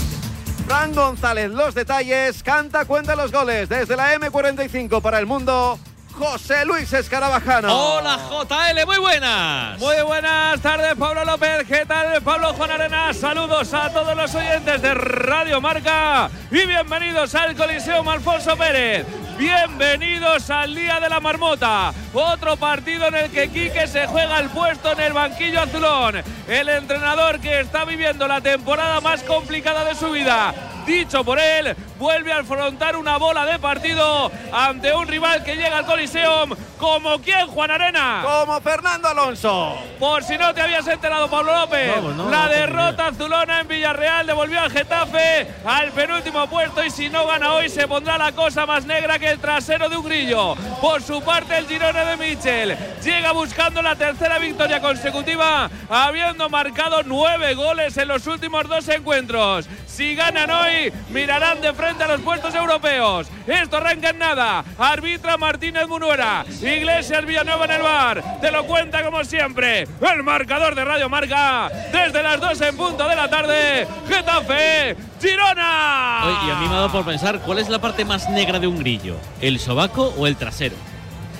Fran 0.66 0.94
González, 0.94 1.50
los 1.50 1.74
detalles. 1.74 2.42
Canta, 2.42 2.86
cuenta 2.86 3.14
los 3.14 3.30
goles. 3.30 3.68
Desde 3.68 3.94
la 3.94 4.14
M45 4.14 5.02
para 5.02 5.18
el 5.18 5.26
mundo, 5.26 5.78
José 6.18 6.64
Luis 6.64 6.92
Escarabajano. 6.92 7.68
Hola 7.72 8.18
JL, 8.28 8.86
muy 8.86 8.98
buenas. 8.98 9.78
Muy 9.78 10.02
buenas 10.04 10.60
tardes, 10.60 10.96
Pablo 10.96 11.24
López. 11.24 11.64
¿Qué 11.68 11.86
tal, 11.86 12.20
Pablo 12.22 12.52
Juan 12.54 12.72
Arena? 12.72 13.14
Saludos 13.14 13.72
a 13.72 13.88
todos 13.90 14.16
los 14.16 14.34
oyentes 14.34 14.82
de 14.82 14.94
Radio 14.94 15.60
Marca 15.60 16.28
y 16.50 16.66
bienvenidos 16.66 17.36
al 17.36 17.54
Coliseo 17.54 18.08
Alfonso 18.10 18.56
Pérez. 18.56 19.06
Bienvenidos 19.38 20.50
al 20.50 20.74
Día 20.74 20.98
de 20.98 21.08
la 21.08 21.20
Marmota. 21.20 21.92
Otro 22.12 22.56
partido 22.56 23.06
en 23.06 23.14
el 23.14 23.30
que 23.30 23.48
Quique 23.48 23.86
se 23.86 24.08
juega 24.08 24.40
el 24.40 24.48
puesto 24.48 24.90
en 24.90 25.00
el 25.00 25.12
banquillo 25.12 25.60
azulón. 25.60 26.16
El 26.48 26.68
entrenador 26.68 27.38
que 27.38 27.60
está 27.60 27.84
viviendo 27.84 28.26
la 28.26 28.40
temporada 28.40 29.00
más 29.00 29.22
complicada 29.22 29.84
de 29.84 29.94
su 29.94 30.10
vida. 30.10 30.52
Dicho 30.88 31.22
por 31.22 31.38
él, 31.38 31.76
vuelve 31.98 32.32
a 32.32 32.38
afrontar 32.38 32.96
una 32.96 33.18
bola 33.18 33.44
de 33.44 33.58
partido 33.58 34.32
ante 34.50 34.90
un 34.94 35.06
rival 35.06 35.44
que 35.44 35.54
llega 35.54 35.76
al 35.76 35.84
Coliseum 35.84 36.54
como 36.78 37.18
quien 37.18 37.46
Juan 37.48 37.70
Arena. 37.70 38.22
Como 38.24 38.58
Fernando 38.62 39.08
Alonso. 39.08 39.76
Por 39.98 40.24
si 40.24 40.38
no 40.38 40.54
te 40.54 40.62
habías 40.62 40.86
enterado, 40.86 41.28
Pablo 41.28 41.54
López, 41.54 41.90
no, 42.16 42.30
la 42.30 42.44
no 42.44 42.48
derrota 42.48 43.08
azulona 43.08 43.60
en 43.60 43.68
Villarreal 43.68 44.26
devolvió 44.26 44.60
al 44.60 44.70
Getafe 44.70 45.48
al 45.66 45.90
penúltimo 45.90 46.46
puesto 46.48 46.82
y 46.82 46.90
si 46.90 47.10
no 47.10 47.26
gana 47.26 47.52
hoy 47.52 47.68
se 47.68 47.86
pondrá 47.86 48.16
la 48.16 48.32
cosa 48.32 48.64
más 48.64 48.86
negra 48.86 49.18
que 49.18 49.28
el 49.28 49.40
trasero 49.40 49.90
de 49.90 49.96
un 49.98 50.06
grillo. 50.06 50.54
Por 50.80 51.02
su 51.02 51.20
parte, 51.20 51.58
el 51.58 51.66
Girona 51.66 52.04
de 52.04 52.16
Michel 52.16 52.78
llega 53.04 53.32
buscando 53.32 53.82
la 53.82 53.96
tercera 53.96 54.38
victoria 54.38 54.80
consecutiva, 54.80 55.68
habiendo 55.90 56.48
marcado 56.48 57.02
nueve 57.02 57.54
goles 57.54 57.96
en 57.98 58.08
los 58.08 58.26
últimos 58.26 58.66
dos 58.68 58.88
encuentros. 58.88 59.68
Si 59.86 60.14
ganan 60.14 60.50
hoy, 60.50 60.77
mirarán 61.10 61.60
de 61.60 61.72
frente 61.72 62.04
a 62.04 62.08
los 62.08 62.20
puestos 62.20 62.54
europeos. 62.54 63.28
Esto 63.46 63.76
arranca 63.78 64.10
en 64.10 64.18
nada. 64.18 64.64
Arbitra 64.78 65.36
Martínez 65.36 65.86
Munuera. 65.88 66.44
Iglesias 66.60 67.24
Villanueva 67.24 67.64
en 67.64 67.70
el 67.70 67.82
bar. 67.82 68.40
Te 68.40 68.50
lo 68.50 68.64
cuenta 68.66 69.04
como 69.04 69.24
siempre. 69.24 69.86
El 70.00 70.22
marcador 70.22 70.74
de 70.74 70.84
Radio 70.84 71.08
Marca. 71.08 71.70
Desde 71.92 72.22
las 72.22 72.40
2 72.40 72.60
en 72.60 72.76
punto 72.76 73.08
de 73.08 73.16
la 73.16 73.28
tarde. 73.28 73.86
Getafe. 74.08 74.96
Girona. 75.20 76.20
Oye, 76.24 76.48
y 76.48 76.50
a 76.50 76.54
mí 76.56 76.66
me 76.66 76.74
ha 76.74 76.76
dado 76.76 76.92
por 76.92 77.04
pensar 77.04 77.40
cuál 77.40 77.58
es 77.58 77.68
la 77.68 77.80
parte 77.80 78.04
más 78.04 78.28
negra 78.30 78.58
de 78.58 78.66
un 78.66 78.78
grillo, 78.78 79.16
el 79.40 79.58
sobaco 79.58 80.14
o 80.16 80.26
el 80.26 80.36
trasero. 80.36 80.76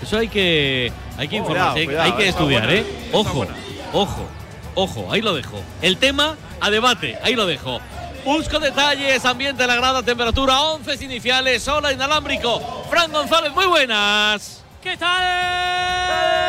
Eso 0.02 0.18
hay 0.18 0.28
que 0.28 0.92
hay 1.16 1.28
que 1.28 1.36
informarse, 1.36 1.84
cuidado, 1.84 2.04
hay 2.04 2.12
que 2.12 2.28
estudiar, 2.28 2.66
buena, 2.66 2.80
¿eh? 2.80 2.86
Ojo, 3.12 3.46
ojo, 3.92 4.28
ojo, 4.74 5.12
ahí 5.12 5.20
lo 5.20 5.34
dejo. 5.34 5.60
El 5.82 5.96
tema 5.96 6.36
a 6.60 6.70
debate, 6.70 7.18
ahí 7.22 7.34
lo 7.34 7.46
dejo. 7.46 7.80
Busco 8.28 8.58
detalles, 8.60 9.24
ambiente 9.24 9.66
la 9.66 9.74
grada, 9.74 10.02
temperatura, 10.02 10.60
11 10.60 11.02
iniciales, 11.02 11.62
sola 11.62 11.94
inalámbrico. 11.94 12.60
Fran 12.90 13.10
González, 13.10 13.54
muy 13.54 13.64
buenas. 13.64 14.62
¿Qué 14.82 14.98
tal? 14.98 16.47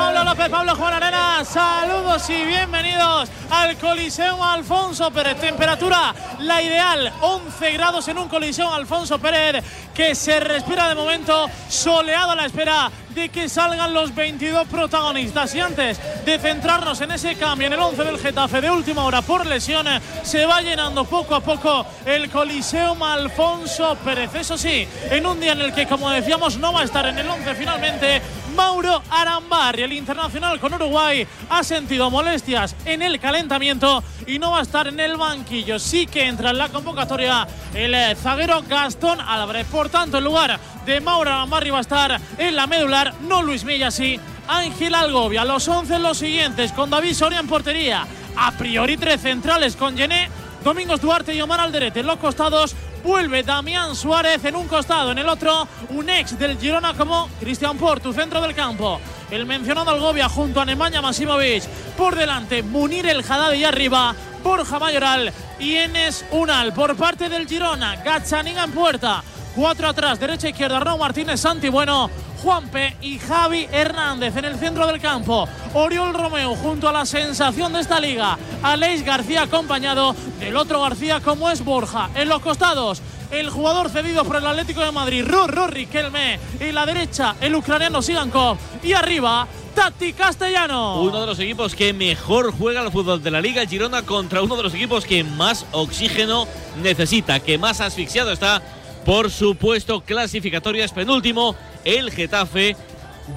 Pablo 0.00 0.24
López, 0.24 0.48
Pablo 0.48 0.74
Juan 0.76 0.94
Arena, 0.94 1.44
saludos 1.44 2.30
y 2.30 2.46
bienvenidos 2.46 3.28
al 3.50 3.76
Coliseo 3.76 4.42
Alfonso 4.42 5.10
Pérez. 5.10 5.38
Temperatura 5.38 6.14
la 6.38 6.62
ideal, 6.62 7.12
11 7.20 7.72
grados 7.72 8.08
en 8.08 8.16
un 8.16 8.26
Coliseo 8.26 8.72
Alfonso 8.72 9.18
Pérez 9.18 9.62
que 9.94 10.14
se 10.14 10.40
respira 10.40 10.88
de 10.88 10.94
momento 10.94 11.50
soleado 11.68 12.30
a 12.30 12.36
la 12.36 12.46
espera 12.46 12.90
de 13.10 13.28
que 13.28 13.48
salgan 13.48 13.92
los 13.92 14.14
22 14.14 14.68
protagonistas. 14.68 15.54
Y 15.54 15.60
antes 15.60 16.00
de 16.24 16.38
centrarnos 16.38 17.00
en 17.02 17.10
ese 17.10 17.34
cambio 17.34 17.66
en 17.66 17.74
el 17.74 17.80
11 17.80 18.04
del 18.04 18.18
Getafe 18.18 18.62
de 18.62 18.70
última 18.70 19.04
hora 19.04 19.20
por 19.20 19.44
lesiones, 19.44 20.00
se 20.22 20.46
va 20.46 20.62
llenando 20.62 21.04
poco 21.04 21.34
a 21.34 21.40
poco 21.40 21.84
el 22.06 22.30
Coliseo 22.30 22.96
Alfonso 23.04 23.96
Pérez. 24.02 24.34
Eso 24.34 24.56
sí, 24.56 24.88
en 25.10 25.26
un 25.26 25.38
día 25.40 25.52
en 25.52 25.60
el 25.60 25.74
que, 25.74 25.86
como 25.86 26.08
decíamos, 26.08 26.56
no 26.56 26.72
va 26.72 26.80
a 26.80 26.84
estar 26.84 27.04
en 27.06 27.18
el 27.18 27.28
11 27.28 27.54
finalmente. 27.54 28.22
Mauro 28.60 29.02
Arambarri, 29.08 29.84
el 29.84 29.94
internacional 29.94 30.60
con 30.60 30.74
Uruguay, 30.74 31.26
ha 31.48 31.64
sentido 31.64 32.10
molestias 32.10 32.76
en 32.84 33.00
el 33.00 33.18
calentamiento 33.18 34.04
y 34.26 34.38
no 34.38 34.50
va 34.50 34.58
a 34.58 34.62
estar 34.62 34.86
en 34.86 35.00
el 35.00 35.16
banquillo. 35.16 35.78
Sí 35.78 36.06
que 36.06 36.26
entra 36.26 36.50
en 36.50 36.58
la 36.58 36.68
convocatoria 36.68 37.48
el 37.72 37.94
eh, 37.94 38.14
zaguero 38.16 38.62
Gastón 38.68 39.18
Álvarez. 39.18 39.66
Por 39.66 39.88
tanto, 39.88 40.18
en 40.18 40.24
lugar 40.24 40.60
de 40.84 41.00
Mauro 41.00 41.30
Arambarri 41.30 41.70
va 41.70 41.78
a 41.78 41.80
estar 41.80 42.20
en 42.36 42.54
la 42.54 42.66
medular, 42.66 43.14
no 43.22 43.42
Luis 43.42 43.64
Milla, 43.64 43.90
sí. 43.90 44.20
Ángel 44.46 44.94
Algovia, 44.94 45.46
los 45.46 45.66
11 45.66 45.98
los 45.98 46.18
siguientes, 46.18 46.72
con 46.72 46.90
David 46.90 47.14
Soria 47.14 47.40
en 47.40 47.48
portería. 47.48 48.06
A 48.36 48.52
priori 48.52 48.98
tres 48.98 49.22
centrales 49.22 49.74
con 49.74 49.96
Gené, 49.96 50.28
Domingos 50.62 51.00
Duarte 51.00 51.34
y 51.34 51.40
Omar 51.40 51.60
Alderete 51.60 52.00
en 52.00 52.06
los 52.06 52.18
costados. 52.18 52.76
Vuelve 53.02 53.42
Damián 53.42 53.96
Suárez 53.96 54.44
en 54.44 54.56
un 54.56 54.68
costado, 54.68 55.12
en 55.12 55.18
el 55.18 55.28
otro 55.28 55.66
un 55.90 56.08
ex 56.10 56.38
del 56.38 56.58
Girona 56.58 56.94
como 56.94 57.28
Cristian 57.40 57.78
Portu, 57.78 58.12
centro 58.12 58.40
del 58.40 58.54
campo. 58.54 59.00
El 59.30 59.46
mencionado 59.46 59.90
Algovia 59.90 60.28
junto 60.28 60.60
a 60.60 60.64
Nemanja 60.64 61.00
Masimovic. 61.00 61.64
Por 61.96 62.14
delante, 62.14 62.62
Munir 62.62 63.06
El 63.06 63.20
Haddad 63.20 63.52
y 63.52 63.64
arriba, 63.64 64.14
Borja 64.42 64.78
Mayoral 64.78 65.32
y 65.58 65.76
Enes 65.76 66.24
Unal. 66.30 66.72
Por 66.74 66.96
parte 66.96 67.28
del 67.28 67.48
Girona, 67.48 67.96
Gazzaniga 67.96 68.64
en 68.64 68.72
puerta. 68.72 69.22
Cuatro 69.54 69.88
atrás, 69.88 70.20
derecha 70.20 70.46
e 70.46 70.50
izquierda, 70.50 70.78
Raúl 70.80 71.00
Martínez, 71.00 71.40
Santi 71.40 71.68
Bueno, 71.68 72.10
Juanpe 72.42 72.96
y 73.02 73.18
Javi 73.18 73.68
Hernández 73.70 74.36
en 74.36 74.44
el 74.46 74.56
centro 74.56 74.86
del 74.86 75.00
campo. 75.00 75.48
Oriol 75.74 76.14
Romeo 76.14 76.54
junto 76.56 76.88
a 76.88 76.92
la 76.92 77.04
sensación 77.04 77.72
de 77.72 77.80
esta 77.80 78.00
liga. 78.00 78.38
Aleix 78.62 79.04
García 79.04 79.42
acompañado 79.42 80.14
del 80.38 80.56
otro 80.56 80.80
García 80.80 81.20
como 81.20 81.50
es 81.50 81.64
Borja. 81.64 82.10
En 82.14 82.28
los 82.28 82.40
costados, 82.40 83.02
el 83.30 83.50
jugador 83.50 83.90
cedido 83.90 84.24
por 84.24 84.36
el 84.36 84.46
Atlético 84.46 84.80
de 84.80 84.92
Madrid, 84.92 85.24
Rorro 85.26 85.66
Riquelme. 85.66 86.40
Y 86.60 86.72
la 86.72 86.86
derecha, 86.86 87.36
el 87.40 87.54
ucraniano 87.54 88.00
Sigankov. 88.00 88.56
Y 88.82 88.94
arriba, 88.94 89.46
Tati 89.74 90.14
Castellano. 90.14 91.02
Uno 91.02 91.20
de 91.20 91.26
los 91.26 91.38
equipos 91.38 91.74
que 91.74 91.92
mejor 91.92 92.52
juega 92.52 92.80
al 92.80 92.90
fútbol 92.90 93.22
de 93.22 93.30
la 93.30 93.40
Liga, 93.40 93.66
Girona, 93.66 94.02
contra 94.02 94.42
uno 94.42 94.56
de 94.56 94.62
los 94.62 94.74
equipos 94.74 95.04
que 95.04 95.24
más 95.24 95.66
oxígeno 95.72 96.48
necesita, 96.82 97.40
que 97.40 97.58
más 97.58 97.80
asfixiado 97.80 98.32
está 98.32 98.62
por 99.04 99.30
supuesto, 99.30 100.02
clasificatorias 100.02 100.92
penúltimo, 100.92 101.56
el 101.84 102.10
Getafe, 102.10 102.76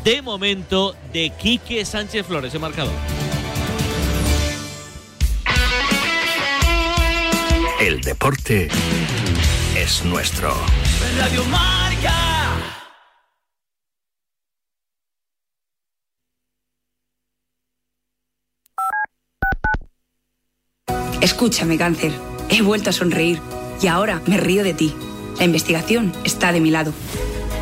de 0.04 0.22
momento, 0.22 0.96
de 1.12 1.32
Quique 1.32 1.86
Sánchez 1.86 2.26
Flores, 2.26 2.54
el 2.54 2.60
marcador. 2.60 2.94
El 7.80 8.02
deporte 8.02 8.70
es 9.76 10.06
nuestro. 10.06 10.56
Radio 11.18 11.44
Marca. 11.46 12.34
Escúchame, 21.20 21.78
cáncer. 21.78 22.12
He 22.50 22.62
vuelto 22.62 22.90
a 22.90 22.94
sonreír 22.94 23.40
y 23.82 23.88
ahora 23.88 24.22
me 24.28 24.38
río 24.38 24.64
de 24.64 24.74
ti. 24.74 24.94
La 25.40 25.46
investigación 25.46 26.14
está 26.24 26.52
de 26.52 26.62
mi 26.62 26.70
lado. 26.70 26.94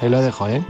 ahí 0.00 0.08
lo 0.08 0.20
dejo, 0.20 0.48
¿eh? 0.48 0.64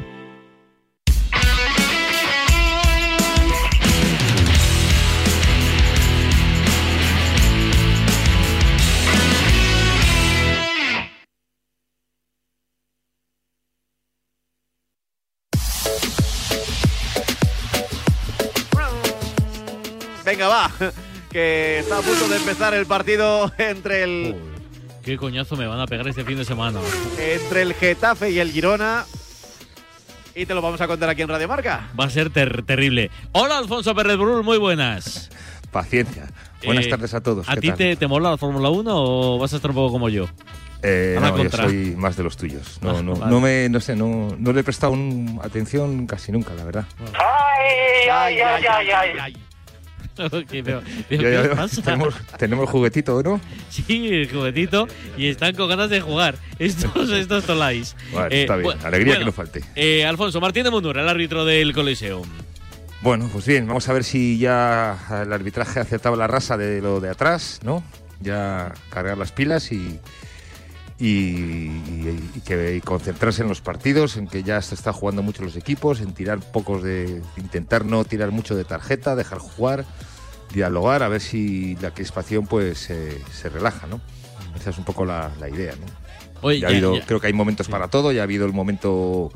Venga, 20.24 20.46
va. 20.46 20.70
Que 21.30 21.78
está 21.78 21.98
a 21.98 22.02
punto 22.02 22.28
de 22.28 22.36
empezar 22.36 22.74
el 22.74 22.84
partido 22.84 23.50
entre 23.56 24.02
el. 24.02 24.57
Qué 25.08 25.16
coñazo 25.16 25.56
me 25.56 25.66
van 25.66 25.80
a 25.80 25.86
pegar 25.86 26.06
este 26.06 26.22
fin 26.22 26.36
de 26.36 26.44
semana. 26.44 26.80
Entre 27.18 27.62
el 27.62 27.72
Getafe 27.72 28.30
y 28.30 28.40
el 28.40 28.52
Girona. 28.52 29.06
Y 30.34 30.44
te 30.44 30.52
lo 30.52 30.60
vamos 30.60 30.82
a 30.82 30.86
contar 30.86 31.08
aquí 31.08 31.22
en 31.22 31.28
Radio 31.28 31.48
Marca. 31.48 31.88
Va 31.98 32.04
a 32.04 32.10
ser 32.10 32.28
ter 32.28 32.62
terrible. 32.62 33.10
Hola, 33.32 33.56
Alfonso 33.56 33.94
Pérez 33.94 34.18
Brul, 34.18 34.44
muy 34.44 34.58
buenas. 34.58 35.30
Paciencia. 35.72 36.26
Buenas 36.62 36.84
Eh, 36.84 36.90
tardes 36.90 37.14
a 37.14 37.22
todos. 37.22 37.48
¿A 37.48 37.54
¿qué 37.54 37.60
ti 37.62 37.72
te, 37.72 37.96
te 37.96 38.06
mola 38.06 38.32
la 38.32 38.36
Fórmula 38.36 38.68
1 38.68 38.90
o 38.94 39.38
vas 39.38 39.50
a 39.54 39.56
estar 39.56 39.70
un 39.70 39.76
poco 39.76 39.92
como 39.92 40.10
yo? 40.10 40.26
Eh, 40.82 41.16
no, 41.18 41.42
yo 41.42 41.48
soy 41.50 41.94
más 41.96 42.14
de 42.18 42.24
los 42.24 42.36
tuyos. 42.36 42.78
No, 42.82 42.98
Ah, 42.98 43.02
no, 43.02 43.14
vale. 43.16 43.30
no 43.32 43.40
me, 43.40 43.68
no 43.70 43.80
sé, 43.80 43.96
no, 43.96 44.36
no 44.38 44.52
le 44.52 44.60
he 44.60 44.64
prestado 44.64 44.92
un- 44.92 45.40
atención 45.42 46.06
casi 46.06 46.32
nunca, 46.32 46.52
la 46.52 46.64
verdad. 46.64 46.84
Ay, 47.14 48.08
ay, 48.12 48.40
ay, 48.40 48.64
ay, 48.90 49.10
ay. 49.18 49.36
¿Qué, 50.50 50.62
pero- 50.64 50.82
pero 51.08 51.22
Ya, 51.22 51.30
ya, 51.30 51.42
¿qué 51.42 51.48
ya. 51.48 51.54
pasa? 51.56 51.82
Tenemos, 51.82 52.14
tenemos 52.38 52.66
el 52.66 52.70
juguetito, 52.72 53.22
¿no? 53.22 53.40
Sí, 53.70 53.84
el 54.12 54.30
juguetito. 54.30 54.86
Y 55.16 55.28
están 55.28 55.54
con 55.54 55.68
ganas 55.68 55.90
de 55.90 56.00
jugar. 56.00 56.36
Estos, 56.58 57.10
estos 57.10 57.44
tolais. 57.44 57.94
Bueno, 58.12 58.28
Eh, 58.30 58.42
está 58.42 58.56
bien. 58.56 58.72
Alegría 58.84 59.12
bueno, 59.14 59.18
que 59.20 59.24
no 59.26 59.32
falte. 59.32 59.62
eh, 59.76 60.04
Alfonso 60.04 60.40
Martín 60.40 60.64
de 60.64 60.70
Munura, 60.70 61.02
el 61.02 61.08
árbitro 61.08 61.44
del 61.44 61.72
Coliseum. 61.72 62.22
Bueno, 63.00 63.28
pues 63.32 63.46
bien, 63.46 63.66
vamos 63.68 63.88
a 63.88 63.92
ver 63.92 64.02
si 64.02 64.38
ya 64.38 64.98
el 65.22 65.32
arbitraje 65.32 65.78
ha 65.78 65.82
aceptado 65.82 66.16
la 66.16 66.26
raza 66.26 66.56
de 66.56 66.80
lo 66.82 66.98
de 67.00 67.10
atrás, 67.10 67.60
¿no? 67.62 67.84
Ya 68.20 68.72
cargar 68.90 69.16
las 69.16 69.30
pilas 69.30 69.70
y, 69.70 70.00
y, 70.98 71.06
y- 71.06 72.30
y 72.36 72.40
que 72.40 72.76
y 72.76 72.80
concentrarse 72.80 73.42
en 73.42 73.48
los 73.48 73.60
partidos, 73.60 74.16
en 74.16 74.26
que 74.26 74.42
ya 74.42 74.60
se 74.62 74.74
está 74.74 74.92
jugando 74.92 75.22
mucho 75.22 75.42
los 75.42 75.56
equipos, 75.56 76.00
en 76.00 76.12
tirar 76.12 76.40
pocos 76.40 76.82
de. 76.82 77.22
intentar 77.36 77.84
no 77.84 78.04
tirar 78.04 78.30
mucho 78.32 78.56
de 78.56 78.64
tarjeta, 78.64 79.14
dejar 79.14 79.38
jugar, 79.38 79.84
dialogar, 80.52 81.02
a 81.02 81.08
ver 81.08 81.20
si 81.20 81.76
la 81.76 81.92
crispación 81.92 82.46
pues 82.46 82.90
eh, 82.90 83.22
se 83.32 83.48
relaja, 83.48 83.86
¿no? 83.86 84.00
Esa 84.58 84.70
es 84.70 84.78
un 84.78 84.84
poco 84.84 85.04
la, 85.04 85.30
la 85.38 85.48
idea, 85.48 85.72
¿no? 85.76 85.86
Oye, 86.40 86.60
Ya 86.60 86.68
ha 86.68 86.70
habido, 86.70 86.94
ya- 86.98 87.04
creo 87.06 87.20
que 87.20 87.26
hay 87.28 87.32
momentos 87.32 87.68
para 87.68 87.88
todo, 87.88 88.10
ya 88.12 88.22
ha 88.22 88.24
habido 88.24 88.46
el 88.46 88.52
momento, 88.52 89.30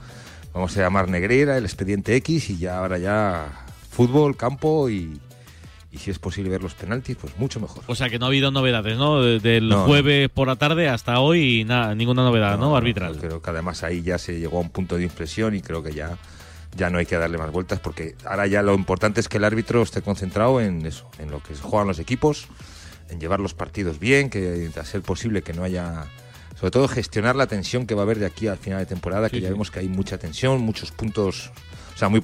vamos 0.54 0.76
a 0.76 0.80
llamar 0.80 1.08
Negrera, 1.08 1.56
el 1.58 1.64
expediente 1.64 2.16
X, 2.16 2.50
y 2.50 2.58
ya 2.58 2.78
ahora 2.78 2.98
ya 2.98 3.46
fútbol, 3.90 4.36
campo 4.36 4.88
y, 4.88 5.20
y 5.92 5.98
si 5.98 6.10
es 6.10 6.18
posible 6.18 6.48
ver 6.50 6.62
los 6.62 6.74
penaltis, 6.74 7.16
pues 7.20 7.36
mucho 7.38 7.60
mejor. 7.60 7.84
O 7.86 7.94
sea 7.94 8.08
que 8.08 8.18
no 8.18 8.24
ha 8.24 8.28
habido 8.28 8.50
novedades, 8.50 8.96
¿no? 8.96 9.20
De- 9.20 9.38
Del 9.40 9.68
No, 9.68 9.76
no. 9.80 9.84
jueves 9.84 10.30
por 10.30 10.48
la 10.48 10.56
tarde 10.56 10.88
hasta 10.88 11.20
hoy, 11.20 11.64
nada, 11.64 11.94
ninguna 11.94 12.22
novedad, 12.24 12.58
¿no? 12.58 12.74
Arbitral. 12.76 13.16
Creo 13.18 13.42
que 13.42 13.50
además 13.50 13.82
ahí 13.82 14.02
ya 14.02 14.16
se 14.18 14.40
llegó 14.40 14.58
a 14.58 14.62
un 14.62 14.70
punto 14.70 14.96
de 14.96 15.02
inflexión 15.04 15.54
y 15.54 15.60
creo 15.60 15.82
que 15.82 15.92
ya, 15.92 16.16
ya 16.76 16.88
no 16.88 16.96
hay 16.98 17.04
que 17.06 17.16
darle 17.18 17.36
más 17.36 17.50
vueltas 17.50 17.78
porque 17.80 18.14
ahora 18.24 18.46
ya 18.46 18.62
lo 18.62 18.74
importante 18.74 19.20
es 19.20 19.28
que 19.28 19.36
el 19.36 19.44
árbitro 19.44 19.82
esté 19.82 20.00
concentrado 20.02 20.60
en 20.62 20.86
eso, 20.86 21.10
en 21.18 21.30
lo 21.30 21.42
que 21.42 21.54
juegan 21.54 21.88
los 21.88 21.98
equipos, 21.98 22.46
en 23.10 23.20
llevar 23.20 23.40
los 23.40 23.52
partidos 23.52 23.98
bien, 23.98 24.30
que 24.30 24.70
a 24.74 24.84
ser 24.84 25.02
posible 25.02 25.42
que 25.42 25.52
no 25.52 25.62
haya... 25.64 26.04
Sobre 26.58 26.70
todo 26.70 26.86
gestionar 26.88 27.34
la 27.34 27.48
tensión 27.48 27.86
que 27.86 27.94
va 27.96 28.02
a 28.02 28.04
haber 28.04 28.18
de 28.20 28.26
aquí 28.26 28.46
al 28.46 28.56
final 28.56 28.78
de 28.78 28.86
temporada, 28.86 29.28
que 29.28 29.36
Sí, 29.36 29.42
ya 29.42 29.48
sí. 29.48 29.52
vemos 29.52 29.70
que 29.72 29.80
hay 29.80 29.88
mucha 29.88 30.16
tensión, 30.16 30.60
muchos 30.60 30.92
puntos, 30.92 31.50
o 31.94 31.98
sea, 31.98 32.08
muy 32.08 32.20